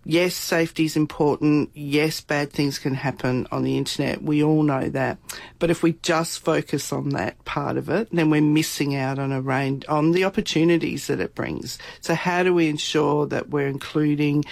yes, 0.06 0.36
safety 0.36 0.86
is 0.86 0.96
important. 0.96 1.70
Yes, 1.74 2.22
bad 2.22 2.52
things 2.52 2.80
can 2.80 2.94
happen 2.94 3.48
on 3.52 3.64
the 3.64 3.78
internet. 3.78 4.22
We 4.22 4.44
all 4.44 4.64
know 4.64 4.90
that. 4.90 5.18
But 5.60 5.70
if 5.70 5.84
we 5.84 5.94
just 6.02 6.40
focus 6.40 6.92
on 6.92 7.10
that 7.10 7.44
part 7.46 7.78
of 7.78 7.90
it, 7.90 8.10
then 8.12 8.30
we're 8.30 8.42
missing 8.42 8.96
out 8.96 9.20
on 9.20 9.32
a 9.32 9.42
range, 9.42 9.86
on 9.88 10.12
the 10.12 10.26
opportunities 10.26 11.08
that 11.08 11.20
it 11.20 11.36
brings. 11.36 11.78
So 12.02 12.16
how 12.16 12.44
do 12.44 12.54
we 12.54 12.70
ensure 12.70 13.26
that 13.28 13.50
we're 13.50 13.68
including 13.68 14.46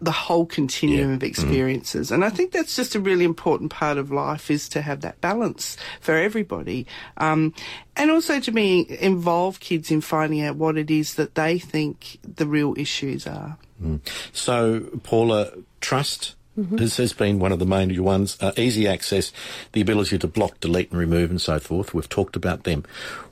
the 0.00 0.12
whole 0.12 0.44
continuum 0.44 1.12
of 1.12 1.22
experiences. 1.22 2.10
And 2.10 2.24
I 2.24 2.28
think 2.28 2.52
that's 2.52 2.76
just 2.76 2.94
a 2.94 3.00
really 3.00 3.24
important 3.24 3.70
part 3.70 3.96
of 3.96 4.10
life 4.10 4.50
is 4.50 4.68
to 4.70 4.82
have 4.82 5.00
that 5.00 5.20
balance 5.20 5.76
for 6.00 6.14
everybody. 6.14 6.86
Um, 7.16 7.54
and 7.96 8.10
also 8.10 8.40
to 8.40 8.50
be 8.50 8.86
involve 9.00 9.60
kids 9.60 9.90
in 9.90 10.00
finding 10.00 10.42
out 10.42 10.56
what 10.56 10.76
it 10.76 10.90
is 10.90 11.14
that 11.14 11.36
they 11.36 11.58
think 11.58 12.18
the 12.22 12.46
real 12.46 12.74
issues 12.76 13.26
are. 13.26 13.56
Mm. 13.82 14.00
So, 14.32 14.80
Paula, 15.02 15.52
trust 15.80 16.34
Mhm. 16.58 16.78
has, 16.78 16.96
has 16.98 17.12
been 17.12 17.38
one 17.38 17.52
of 17.52 17.58
the 17.58 17.66
major 17.66 18.02
ones. 18.02 18.36
Uh, 18.40 18.52
easy 18.56 18.86
access, 18.86 19.32
the 19.72 19.80
ability 19.80 20.18
to 20.18 20.26
block, 20.28 20.60
delete, 20.60 20.90
and 20.90 20.98
remove, 21.00 21.30
and 21.30 21.40
so 21.40 21.58
forth. 21.58 21.92
We've 21.92 22.08
talked 22.08 22.36
about 22.36 22.64
them. 22.64 22.84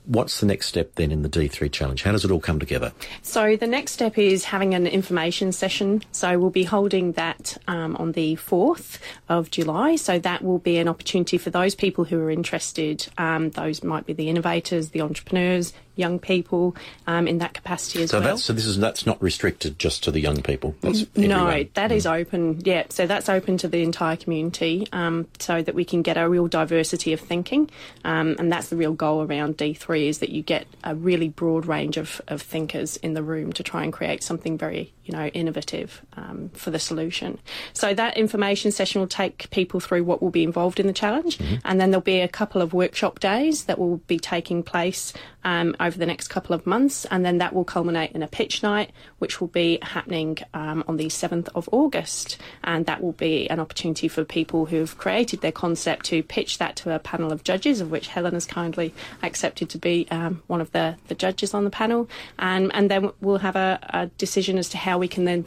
What's 0.05 0.41
the 0.41 0.45
next 0.45 0.67
step 0.67 0.95
then 0.95 1.11
in 1.11 1.21
the 1.21 1.29
D3 1.29 1.71
challenge? 1.71 2.03
How 2.03 2.11
does 2.11 2.25
it 2.25 2.31
all 2.31 2.41
come 2.41 2.59
together? 2.59 2.91
So 3.21 3.55
the 3.55 3.67
next 3.67 3.93
step 3.93 4.17
is 4.17 4.43
having 4.43 4.73
an 4.73 4.85
information 4.85 5.53
session. 5.53 6.03
So 6.11 6.37
we'll 6.37 6.49
be 6.49 6.65
holding 6.65 7.13
that 7.13 7.57
um, 7.69 7.95
on 7.95 8.11
the 8.11 8.35
4th 8.35 8.97
of 9.29 9.49
July. 9.49 9.95
So 9.95 10.19
that 10.19 10.43
will 10.43 10.59
be 10.59 10.77
an 10.77 10.89
opportunity 10.89 11.37
for 11.37 11.49
those 11.49 11.73
people 11.75 12.03
who 12.03 12.19
are 12.19 12.29
interested. 12.29 13.07
Um, 13.17 13.51
those 13.51 13.81
might 13.83 14.05
be 14.05 14.11
the 14.11 14.29
innovators, 14.29 14.89
the 14.89 14.99
entrepreneurs, 15.01 15.71
young 15.95 16.19
people 16.19 16.75
um, 17.07 17.27
in 17.27 17.37
that 17.37 17.53
capacity 17.53 18.03
as 18.03 18.09
so 18.09 18.19
well. 18.19 18.29
that's 18.29 18.43
so 18.43 18.53
this 18.53 18.65
is 18.65 18.77
that's 18.79 19.05
not 19.05 19.21
restricted 19.21 19.77
just 19.77 20.03
to 20.03 20.11
the 20.11 20.19
young 20.19 20.41
people. 20.41 20.75
That's 20.81 21.05
No, 21.15 21.47
everyone. 21.47 21.69
that 21.75 21.91
is 21.91 22.05
open. 22.05 22.61
Yeah, 22.63 22.85
so 22.89 23.05
that's 23.05 23.29
open 23.29 23.57
to 23.57 23.67
the 23.67 23.83
entire 23.83 24.15
community, 24.15 24.87
um, 24.91 25.27
so 25.39 25.61
that 25.61 25.75
we 25.75 25.85
can 25.85 26.01
get 26.01 26.17
a 26.17 26.27
real 26.27 26.47
diversity 26.47 27.13
of 27.13 27.19
thinking, 27.19 27.69
um, 28.03 28.35
and 28.39 28.51
that's 28.51 28.69
the 28.69 28.75
real 28.75 28.93
goal 28.93 29.21
around 29.21 29.57
D 29.57 29.73
three 29.73 30.07
is 30.07 30.19
that 30.19 30.29
you 30.29 30.41
get 30.41 30.65
a 30.83 30.95
really 30.95 31.29
broad 31.29 31.65
range 31.65 31.97
of, 31.97 32.21
of 32.27 32.41
thinkers 32.41 32.97
in 32.97 33.13
the 33.13 33.23
room 33.23 33.53
to 33.53 33.63
try 33.63 33.83
and 33.83 33.93
create 33.93 34.23
something 34.23 34.57
very 34.57 34.93
you 35.05 35.13
know 35.13 35.27
innovative 35.27 36.01
um, 36.15 36.49
for 36.53 36.71
the 36.71 36.79
solution. 36.79 37.37
So 37.73 37.93
that 37.93 38.17
information 38.17 38.71
session 38.71 39.01
will 39.01 39.07
take 39.07 39.49
people 39.51 39.79
through 39.79 40.03
what 40.03 40.21
will 40.21 40.31
be 40.31 40.43
involved 40.43 40.79
in 40.79 40.87
the 40.87 40.93
challenge, 40.93 41.39
and 41.65 41.79
then 41.79 41.91
there'll 41.91 42.01
be 42.01 42.21
a 42.21 42.27
couple 42.27 42.61
of 42.61 42.73
workshop 42.73 43.19
days 43.19 43.65
that 43.65 43.77
will 43.77 43.97
be 44.07 44.17
taking 44.17 44.63
place 44.63 45.13
um, 45.43 45.75
over 45.83 45.97
the 45.97 46.05
next 46.05 46.29
couple 46.29 46.55
of 46.55 46.65
months, 46.65 47.05
and 47.11 47.25
then 47.25 47.37
that 47.39 47.53
will 47.53 47.65
culminate 47.65 48.13
in 48.13 48.23
a 48.23 48.27
pitch 48.27 48.63
night, 48.63 48.91
which 49.19 49.41
will 49.41 49.49
be 49.49 49.77
happening 49.81 50.37
um, 50.53 50.83
on 50.87 50.97
the 50.97 51.07
7th 51.07 51.49
of 51.53 51.69
August. 51.71 52.37
And 52.63 52.85
that 52.85 53.03
will 53.03 53.11
be 53.11 53.49
an 53.49 53.59
opportunity 53.59 54.07
for 54.07 54.23
people 54.23 54.65
who've 54.65 54.97
created 54.97 55.41
their 55.41 55.51
concept 55.51 56.05
to 56.07 56.23
pitch 56.23 56.57
that 56.57 56.77
to 56.77 56.95
a 56.95 56.99
panel 56.99 57.31
of 57.31 57.43
judges, 57.43 57.81
of 57.81 57.91
which 57.91 58.07
Helen 58.07 58.33
has 58.33 58.45
kindly 58.45 58.93
accepted 59.21 59.69
to 59.69 59.77
be 59.77 60.07
um, 60.09 60.41
one 60.47 60.61
of 60.61 60.71
the, 60.71 60.95
the 61.09 61.15
judges 61.15 61.53
on 61.53 61.65
the 61.65 61.69
panel. 61.69 62.09
And, 62.39 62.71
and 62.73 62.89
then 62.89 63.11
we'll 63.19 63.39
have 63.39 63.57
a, 63.57 63.79
a 63.89 64.07
decision 64.17 64.57
as 64.57 64.69
to 64.69 64.77
how 64.77 64.97
we 64.97 65.09
can 65.09 65.25
then 65.25 65.45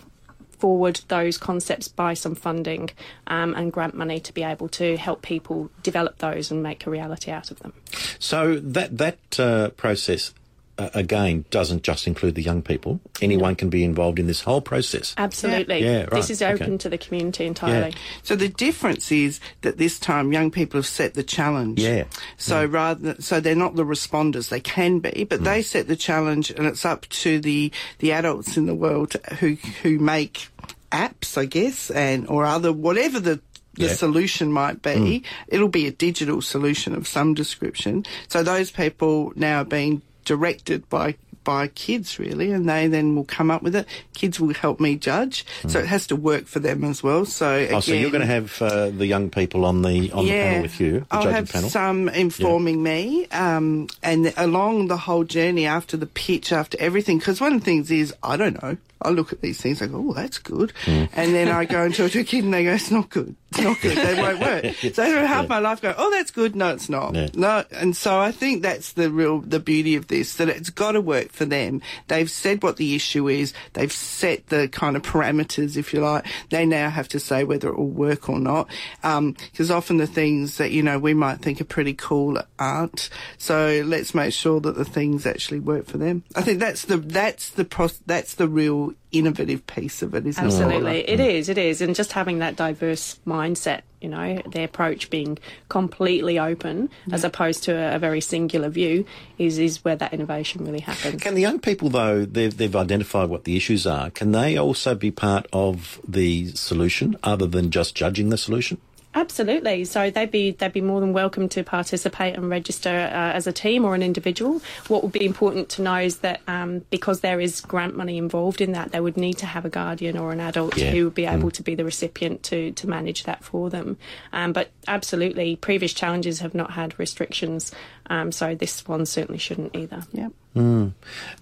forward 0.58 1.00
those 1.08 1.38
concepts 1.38 1.88
by 1.88 2.14
some 2.14 2.34
funding 2.34 2.90
um, 3.26 3.54
and 3.54 3.72
grant 3.72 3.94
money 3.94 4.20
to 4.20 4.32
be 4.32 4.42
able 4.42 4.68
to 4.70 4.96
help 4.96 5.22
people 5.22 5.70
develop 5.82 6.18
those 6.18 6.50
and 6.50 6.62
make 6.62 6.86
a 6.86 6.90
reality 6.90 7.30
out 7.30 7.50
of 7.50 7.60
them. 7.60 7.72
So 8.18 8.58
that 8.60 8.98
that 8.98 9.40
uh, 9.40 9.70
process 9.70 10.32
uh, 10.78 10.90
again 10.94 11.44
doesn't 11.50 11.82
just 11.82 12.06
include 12.06 12.34
the 12.34 12.42
young 12.42 12.62
people. 12.62 13.00
Anyone 13.22 13.54
can 13.54 13.70
be 13.70 13.82
involved 13.84 14.18
in 14.18 14.26
this 14.26 14.40
whole 14.42 14.60
process. 14.60 15.14
Absolutely. 15.16 15.82
Yeah, 15.84 16.00
right. 16.02 16.10
This 16.10 16.30
is 16.30 16.42
open 16.42 16.62
okay. 16.62 16.76
to 16.78 16.88
the 16.88 16.98
community 16.98 17.46
entirely. 17.46 17.94
So 18.22 18.36
the 18.36 18.48
difference 18.48 19.10
is 19.10 19.40
that 19.62 19.78
this 19.78 19.98
time 19.98 20.32
young 20.32 20.50
people 20.50 20.78
have 20.78 20.86
set 20.86 21.14
the 21.14 21.22
challenge. 21.22 21.80
Yeah. 21.80 22.04
So 22.36 22.64
rather, 22.64 23.20
so 23.20 23.40
they're 23.40 23.54
not 23.54 23.74
the 23.76 23.84
responders. 23.84 24.48
They 24.50 24.60
can 24.60 24.98
be, 24.98 25.24
but 25.24 25.44
they 25.44 25.62
set 25.62 25.88
the 25.88 25.96
challenge, 25.96 26.50
and 26.50 26.66
it's 26.66 26.84
up 26.84 27.08
to 27.08 27.40
the 27.40 27.72
the 27.98 28.12
adults 28.12 28.56
in 28.56 28.66
the 28.66 28.74
world 28.74 29.14
who 29.40 29.54
who 29.82 29.98
make 29.98 30.48
apps, 30.92 31.38
I 31.38 31.46
guess, 31.46 31.90
and 31.90 32.28
or 32.28 32.44
other 32.44 32.72
whatever 32.72 33.18
the 33.20 33.40
the 33.74 33.86
Yeah. 33.86 33.94
solution 33.94 34.52
might 34.52 34.80
be. 34.80 35.22
It'll 35.48 35.68
be 35.68 35.86
a 35.86 35.90
digital 35.90 36.40
solution 36.40 36.94
of 36.94 37.06
some 37.06 37.34
description. 37.34 38.06
So 38.28 38.42
those 38.42 38.70
people 38.70 39.32
now 39.36 39.60
are 39.60 39.64
being 39.66 40.00
directed 40.26 40.86
by 40.90 41.14
by 41.44 41.68
kids 41.68 42.18
really 42.18 42.50
and 42.50 42.68
they 42.68 42.88
then 42.88 43.14
will 43.14 43.22
come 43.24 43.52
up 43.52 43.62
with 43.62 43.76
it 43.76 43.86
kids 44.14 44.40
will 44.40 44.52
help 44.52 44.80
me 44.80 44.96
judge 44.96 45.46
so 45.68 45.78
it 45.78 45.86
has 45.86 46.04
to 46.08 46.16
work 46.16 46.44
for 46.46 46.58
them 46.58 46.82
as 46.82 47.04
well 47.04 47.24
so 47.24 47.68
Oh, 47.70 47.78
so 47.78 47.92
you're 47.94 48.10
going 48.10 48.20
to 48.22 48.26
have 48.26 48.60
uh, 48.60 48.90
the 48.90 49.06
young 49.06 49.30
people 49.30 49.64
on 49.64 49.82
the 49.82 50.10
on 50.10 50.24
the 50.24 50.32
panel 50.32 50.62
with 50.62 50.80
you, 50.80 51.00
the 51.00 51.06
I'll 51.12 51.28
have 51.30 51.48
panel. 51.52 51.70
some 51.70 52.08
informing 52.08 52.82
me, 52.82 53.26
um, 53.28 53.86
and 54.02 54.34
along 54.36 54.88
the 54.88 54.96
whole 54.96 55.22
journey 55.22 55.66
after 55.66 55.96
the 55.96 56.06
pitch, 56.06 56.50
after 56.50 56.76
everything. 56.80 57.18
Because 57.18 57.40
one 57.40 57.52
of 57.54 57.60
the 57.60 57.64
things 57.64 57.92
is 57.92 58.12
I 58.24 58.36
don't 58.36 58.60
know. 58.60 58.76
I 59.06 59.10
look 59.10 59.32
at 59.32 59.40
these 59.40 59.60
things, 59.60 59.80
I 59.80 59.86
go, 59.86 60.04
"Oh, 60.08 60.12
that's 60.12 60.38
good," 60.38 60.72
Mm. 60.84 61.08
and 61.14 61.34
then 61.34 61.48
I 61.48 61.64
go 61.64 61.82
and 61.84 61.94
talk 61.94 62.10
to 62.12 62.20
a 62.20 62.24
kid, 62.24 62.44
and 62.44 62.52
they 62.52 62.64
go, 62.64 62.72
"It's 62.74 62.90
not 62.90 63.08
good. 63.10 63.34
It's 63.52 63.60
not 63.62 63.80
good. 63.80 63.96
They 63.96 64.14
won't 64.20 64.40
work." 64.40 64.64
So 64.94 65.02
half 65.26 65.42
Yeah. 65.44 65.48
my 65.48 65.58
life 65.60 65.80
go, 65.80 65.94
"Oh, 65.96 66.10
that's 66.10 66.30
good." 66.30 66.54
No, 66.56 66.70
it's 66.70 66.88
not. 66.88 67.14
Yeah. 67.14 67.28
No, 67.34 67.64
and 67.70 67.96
so 67.96 68.18
I 68.18 68.32
think 68.32 68.62
that's 68.62 68.92
the 68.92 69.10
real 69.10 69.40
the 69.40 69.60
beauty 69.60 69.96
of 69.96 70.08
this 70.08 70.34
that 70.36 70.48
it's 70.48 70.70
got 70.70 70.92
to 70.92 71.00
work 71.00 71.32
for 71.32 71.44
them. 71.44 71.80
They've 72.08 72.30
said 72.30 72.62
what 72.62 72.76
the 72.76 72.94
issue 72.94 73.28
is. 73.28 73.52
They've 73.74 73.92
set 73.92 74.48
the 74.48 74.68
kind 74.68 74.96
of 74.96 75.02
parameters, 75.02 75.76
if 75.76 75.92
you 75.94 76.00
like. 76.00 76.24
They 76.50 76.66
now 76.66 76.90
have 76.90 77.08
to 77.08 77.20
say 77.20 77.44
whether 77.44 77.68
it 77.68 77.78
will 77.78 77.88
work 77.88 78.28
or 78.28 78.38
not. 78.40 78.68
Because 79.02 79.70
often 79.70 79.96
the 79.98 80.06
things 80.06 80.56
that 80.58 80.70
you 80.72 80.82
know 80.82 80.98
we 80.98 81.14
might 81.14 81.40
think 81.40 81.60
are 81.60 81.64
pretty 81.64 81.94
cool 81.94 82.38
aren't. 82.58 83.08
So 83.38 83.82
let's 83.86 84.14
make 84.14 84.32
sure 84.32 84.60
that 84.60 84.76
the 84.76 84.84
things 84.84 85.26
actually 85.26 85.60
work 85.60 85.86
for 85.86 85.98
them. 85.98 86.24
I 86.34 86.42
think 86.42 86.58
that's 86.60 86.82
the 86.86 86.96
that's 86.96 87.50
the 87.50 87.64
pros- 87.64 88.00
that's 88.06 88.34
the 88.34 88.48
real 88.48 88.92
innovative 89.12 89.66
piece 89.66 90.02
of 90.02 90.14
it, 90.14 90.26
isn't 90.26 90.42
it? 90.42 90.46
Absolutely, 90.46 91.08
it 91.08 91.20
mm. 91.20 91.32
is. 91.34 91.48
It 91.48 91.58
is, 91.58 91.80
and 91.80 91.94
just 91.94 92.12
having 92.12 92.40
that 92.40 92.56
diverse 92.56 93.18
mindset, 93.26 93.82
you 94.00 94.08
know, 94.08 94.42
the 94.50 94.64
approach 94.64 95.10
being 95.10 95.38
completely 95.68 96.38
open 96.38 96.90
as 97.12 97.24
opposed 97.24 97.64
to 97.64 97.72
a, 97.72 97.96
a 97.96 97.98
very 97.98 98.20
singular 98.20 98.68
view, 98.68 99.06
is 99.38 99.58
is 99.58 99.84
where 99.84 99.96
that 99.96 100.12
innovation 100.12 100.64
really 100.64 100.80
happens. 100.80 101.22
Can 101.22 101.34
the 101.34 101.40
young 101.40 101.60
people, 101.60 101.88
though, 101.88 102.24
they've, 102.24 102.54
they've 102.56 102.76
identified 102.76 103.28
what 103.28 103.44
the 103.44 103.56
issues 103.56 103.86
are, 103.86 104.10
can 104.10 104.32
they 104.32 104.58
also 104.58 104.94
be 104.94 105.10
part 105.10 105.46
of 105.52 106.00
the 106.06 106.48
solution 106.48 107.16
other 107.22 107.46
than 107.46 107.70
just 107.70 107.94
judging 107.94 108.30
the 108.30 108.38
solution? 108.38 108.78
Absolutely. 109.16 109.86
So 109.86 110.10
they'd 110.10 110.30
be 110.30 110.50
they'd 110.50 110.74
be 110.74 110.82
more 110.82 111.00
than 111.00 111.14
welcome 111.14 111.48
to 111.48 111.64
participate 111.64 112.36
and 112.36 112.50
register 112.50 112.90
uh, 112.90 113.32
as 113.32 113.46
a 113.46 113.52
team 113.52 113.86
or 113.86 113.94
an 113.94 114.02
individual. 114.02 114.60
What 114.88 115.02
would 115.02 115.12
be 115.12 115.24
important 115.24 115.70
to 115.70 115.82
know 115.82 115.96
is 115.96 116.18
that 116.18 116.42
um, 116.46 116.84
because 116.90 117.20
there 117.20 117.40
is 117.40 117.62
grant 117.62 117.96
money 117.96 118.18
involved 118.18 118.60
in 118.60 118.72
that, 118.72 118.92
they 118.92 119.00
would 119.00 119.16
need 119.16 119.38
to 119.38 119.46
have 119.46 119.64
a 119.64 119.70
guardian 119.70 120.18
or 120.18 120.32
an 120.32 120.40
adult 120.40 120.76
Yeah. 120.76 120.90
who 120.90 121.04
would 121.06 121.14
be 121.14 121.24
able 121.24 121.48
Mm. 121.48 121.52
to 121.54 121.62
be 121.62 121.74
the 121.74 121.84
recipient 121.84 122.42
to 122.44 122.72
to 122.72 122.86
manage 122.88 123.24
that 123.24 123.42
for 123.42 123.70
them. 123.70 123.96
Um, 124.34 124.52
but 124.52 124.68
absolutely, 124.86 125.56
previous 125.56 125.94
challenges 125.94 126.40
have 126.40 126.54
not 126.54 126.72
had 126.72 126.98
restrictions, 126.98 127.72
um, 128.10 128.30
so 128.32 128.54
this 128.54 128.86
one 128.86 129.06
certainly 129.06 129.38
shouldn't 129.38 129.74
either. 129.74 130.02
Yep. 130.12 130.32
Mm. 130.56 130.92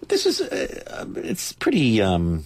This 0.06 0.26
is 0.26 0.40
uh, 0.40 1.06
it's 1.16 1.52
pretty. 1.54 2.00
Um, 2.00 2.44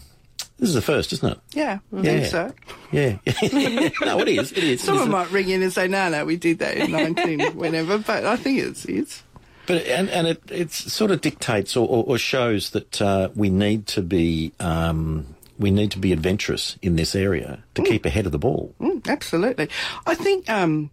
this 0.58 0.68
is 0.68 0.74
the 0.74 0.82
first, 0.82 1.12
isn't 1.12 1.32
it? 1.32 1.38
Yeah, 1.52 1.78
I 1.92 1.96
Yeah. 1.96 2.02
think 2.02 2.24
so. 2.26 2.52
Yeah. 2.90 3.16
no, 4.04 4.20
it 4.20 4.28
is. 4.28 4.52
It 4.52 4.64
is. 4.64 4.82
Someone 4.82 5.08
It 5.08 5.10
might 5.10 5.30
ring 5.30 5.48
in 5.48 5.62
and 5.62 5.72
say, 5.72 5.88
no, 5.88 6.08
no, 6.08 6.24
we 6.24 6.36
did 6.36 6.58
that 6.60 6.76
in 6.76 6.90
19 6.90 7.40
whenever, 7.56 7.98
but 7.98 8.24
I 8.26 8.36
think 8.36 8.58
it's, 8.60 8.84
it's 8.86 9.22
But 9.66 9.86
and 9.86 10.08
and 10.10 10.26
it 10.26 10.42
it 10.50 10.72
sort 10.72 11.10
of 11.10 11.20
dictates 11.20 11.76
or, 11.76 11.86
or, 11.86 12.04
or 12.04 12.18
shows 12.18 12.70
that 12.70 13.00
uh, 13.02 13.28
we 13.34 13.50
need 13.50 13.86
to 13.88 14.02
be 14.02 14.52
um, 14.60 15.26
we 15.58 15.70
need 15.70 15.90
to 15.90 15.98
be 15.98 16.12
adventurous 16.12 16.76
in 16.82 16.96
this 16.96 17.14
area 17.14 17.62
to 17.74 17.82
keep 17.82 18.06
ahead 18.06 18.26
of 18.26 18.32
the 18.32 18.38
ball. 18.38 18.74
Mm, 18.80 19.06
absolutely. 19.08 19.68
I 20.06 20.14
think 20.14 20.48
um, 20.48 20.90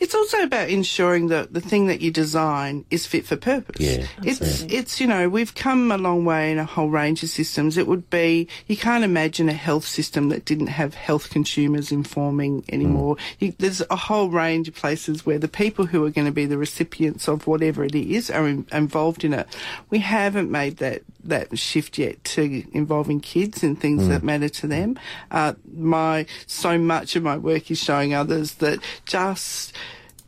it's 0.00 0.14
also 0.14 0.42
about 0.42 0.68
ensuring 0.68 1.28
that 1.28 1.52
the 1.52 1.60
thing 1.60 1.86
that 1.86 2.00
you 2.00 2.10
design 2.10 2.84
is 2.90 3.06
fit 3.06 3.24
for 3.24 3.36
purpose. 3.36 3.80
Yeah, 3.80 4.06
It's, 4.24 4.62
it's, 4.62 5.00
you 5.00 5.06
know, 5.06 5.28
we've 5.28 5.54
come 5.54 5.92
a 5.92 5.96
long 5.98 6.24
way 6.24 6.50
in 6.50 6.58
a 6.58 6.64
whole 6.64 6.88
range 6.90 7.22
of 7.22 7.28
systems. 7.30 7.76
It 7.78 7.86
would 7.86 8.10
be, 8.10 8.48
you 8.66 8.76
can't 8.76 9.04
imagine 9.04 9.48
a 9.48 9.52
health 9.54 9.86
system 9.86 10.30
that 10.30 10.44
didn't 10.44 10.66
have 10.66 10.94
health 10.94 11.30
consumers 11.30 11.92
informing 11.92 12.64
anymore. 12.68 13.16
You, 13.38 13.54
there's 13.58 13.82
a 13.88 13.96
whole 13.96 14.28
range 14.30 14.68
of 14.68 14.74
places 14.74 15.24
where 15.24 15.38
the 15.38 15.48
people 15.48 15.86
who 15.86 16.04
are 16.04 16.10
going 16.10 16.26
to 16.26 16.32
be 16.32 16.44
the 16.46 16.58
recipients 16.58 17.28
of 17.28 17.46
whatever 17.46 17.84
it 17.84 17.94
is 17.94 18.30
are 18.30 18.48
in, 18.48 18.66
involved 18.72 19.24
in 19.24 19.32
it. 19.32 19.46
We 19.90 20.00
haven't 20.00 20.50
made 20.50 20.78
that, 20.78 21.02
that 21.22 21.56
shift 21.58 21.98
yet 21.98 22.22
to 22.24 22.64
involving 22.76 23.20
kids 23.20 23.62
in 23.62 23.76
things 23.76 23.94
Mm. 24.04 24.08
that 24.08 24.22
matter 24.24 24.48
to 24.48 24.66
them. 24.66 24.98
Uh, 25.30 25.54
my, 25.72 26.26
so 26.46 26.76
much 26.78 27.14
of 27.14 27.22
my 27.22 27.36
work 27.38 27.70
is 27.70 27.78
showing 27.78 28.12
others 28.12 28.54
that 28.54 28.80
just 29.06 29.43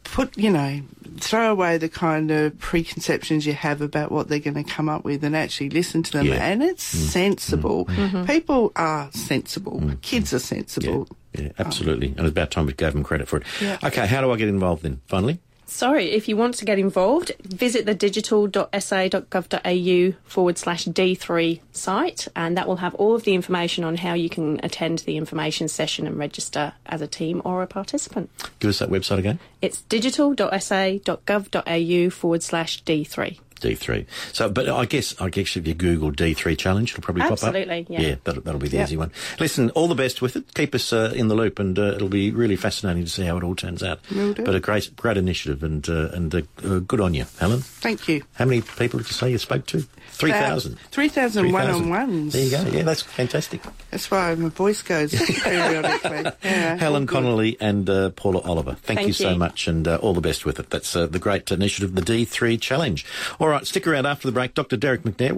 put, 0.05 0.37
you 0.39 0.51
know, 0.51 0.81
throw 1.19 1.51
away 1.53 1.79
the 1.79 1.89
kind 1.89 2.31
of 2.31 2.59
preconceptions 2.59 3.45
you 3.47 3.53
have 3.53 3.83
about 3.83 4.11
what 4.11 4.29
they're 4.29 4.39
going 4.39 4.55
to 4.55 4.65
come 4.65 4.89
up 4.89 5.05
with 5.05 5.23
and 5.25 5.37
actually 5.37 5.71
listen 5.71 6.03
to 6.03 6.13
them. 6.13 6.27
Yeah. 6.27 6.35
And 6.37 6.63
it's 6.63 6.95
mm. 6.95 7.09
sensible. 7.09 7.87
Mhm. 7.87 8.27
People 8.27 8.73
are 8.77 9.11
sensible. 9.13 9.81
Mm. 9.81 10.01
Kids 10.01 10.33
are 10.33 10.39
sensible. 10.39 11.07
Yeah, 11.35 11.51
absolutely. 11.59 12.09
Um, 12.09 12.15
and 12.19 12.27
it's 12.27 12.33
about 12.33 12.51
time 12.51 12.67
we 12.67 12.73
gave 12.73 12.93
them 12.93 13.05
credit 13.05 13.29
for 13.29 13.39
it. 13.39 13.43
Yeah. 13.61 13.79
Okay, 13.85 14.07
how 14.07 14.21
do 14.21 14.31
I 14.31 14.37
get 14.37 14.49
involved 14.49 14.83
then? 14.83 15.01
Finally. 15.07 15.39
So, 15.69 15.95
if 15.95 16.29
you 16.29 16.37
want 16.37 16.55
to 16.55 16.65
get 16.65 16.79
involved, 16.79 17.33
visit 17.43 17.87
the 17.87 17.95
digital.sa.gov.au 17.95 20.13
forward 20.25 20.59
slash 20.59 20.85
D3 20.85 21.61
site, 21.73 22.29
and 22.37 22.57
that 22.57 22.69
will 22.69 22.77
have 22.77 22.95
all 22.95 23.17
of 23.17 23.25
the 23.25 23.35
information 23.35 23.83
on 23.83 23.97
how 23.97 24.15
you 24.15 24.31
can 24.31 24.61
attend 24.63 25.01
the 25.01 25.17
information 25.17 25.67
session 25.67 26.07
and 26.07 26.17
register 26.17 26.75
as 26.87 27.03
a 27.03 27.09
team 27.09 27.43
or 27.45 27.63
a 27.63 27.67
participant. 27.67 28.31
Give 28.61 28.69
us 28.69 28.79
that 28.79 28.91
website 28.91 29.19
again. 29.19 29.41
It's 29.61 29.83
digital.sa.gov.au 29.83 32.11
forward 32.11 32.45
slash 32.45 32.85
D3. 32.85 33.41
D3. 33.61 34.07
So, 34.33 34.49
but 34.51 34.69
I 34.69 34.85
guess, 34.85 35.19
I 35.21 35.29
guess 35.29 35.57
if 35.57 35.67
you 35.67 35.75
Google 35.75 36.13
D3 36.13 36.57
challenge, 36.59 36.93
it'll 36.93 37.03
probably 37.03 37.23
pop 37.23 37.33
up. 37.33 37.43
Absolutely, 37.43 37.87
yeah. 37.89 38.01
Yeah, 38.01 38.15
that'll, 38.25 38.43
that'll 38.43 38.61
be 38.61 38.69
the 38.69 38.77
Yeah. 38.79 38.85
easy 38.85 38.97
one. 38.97 39.13
Listen, 39.41 39.71
all 39.71 39.89
the 39.89 39.95
best 39.95 40.23
with 40.23 40.37
it. 40.37 40.55
Keep 40.55 40.75
us 40.75 40.93
uh, 40.93 41.13
in 41.15 41.29
the 41.29 41.35
loop, 41.35 41.59
and 41.59 41.79
uh, 41.79 41.93
it'll 41.95 42.09
be 42.09 42.31
really 42.31 42.57
fascinating 42.57 43.05
to 43.05 43.11
see 43.11 43.25
how 43.25 43.37
it 43.37 43.43
all 43.45 43.55
turns 43.55 43.83
out. 43.83 44.01
Will 44.15 44.33
do. 44.33 44.45
But 44.45 44.55
a 44.55 44.61
great, 44.61 44.95
great 44.97 45.17
initiative, 45.17 45.63
and 45.63 45.89
uh, 45.89 46.09
and 46.13 46.35
uh, 46.35 46.43
uh, 46.65 46.79
good 46.81 47.01
on 47.01 47.15
you, 47.15 47.25
Helen. 47.39 47.61
Thank 47.61 48.09
you. 48.09 48.23
How 48.35 48.45
many 48.45 48.63
people 48.63 48.99
did 48.99 49.09
you 49.09 49.15
say 49.15 49.31
you 49.31 49.39
spoke 49.39 49.67
to? 49.67 49.85
Three 50.09 50.31
thousand. 50.31 50.79
3,000 50.93 51.53
one-on-ones. 51.53 52.33
There 52.33 52.43
you 52.45 52.51
go. 52.51 52.63
Yeah, 52.71 52.85
that's 52.85 53.03
fantastic. 53.03 53.61
That's 53.91 54.11
why 54.11 54.35
my 54.37 54.49
voice 54.49 54.81
goes 54.81 55.13
periodically. 55.43 56.31
Yeah. 56.43 56.77
Helen 56.77 57.07
Connolly 57.07 57.57
and 57.61 57.91
uh, 57.91 58.11
Paula 58.11 58.41
Oliver. 58.41 58.75
Thank, 58.75 58.99
Thank 59.01 59.07
you 59.09 59.13
so 59.13 59.37
much 59.37 59.69
and 59.69 59.87
uh, 59.87 59.97
all 59.97 60.15
the 60.15 60.21
best 60.21 60.47
with 60.47 60.59
it. 60.59 60.71
That's 60.71 60.95
uh, 60.97 61.07
the 61.07 61.19
great 61.19 61.51
initiative, 61.51 61.95
the 61.95 62.01
D3 62.03 62.59
Challenge. 62.61 63.05
All 63.47 63.53
right, 63.53 63.65
stick 63.65 63.87
around 63.87 64.07
after 64.07 64.27
the 64.27 64.33
break. 64.33 64.55
Dr. 64.55 64.77
Derek 64.77 65.05
McNair 65.05 65.31
will 65.31 65.35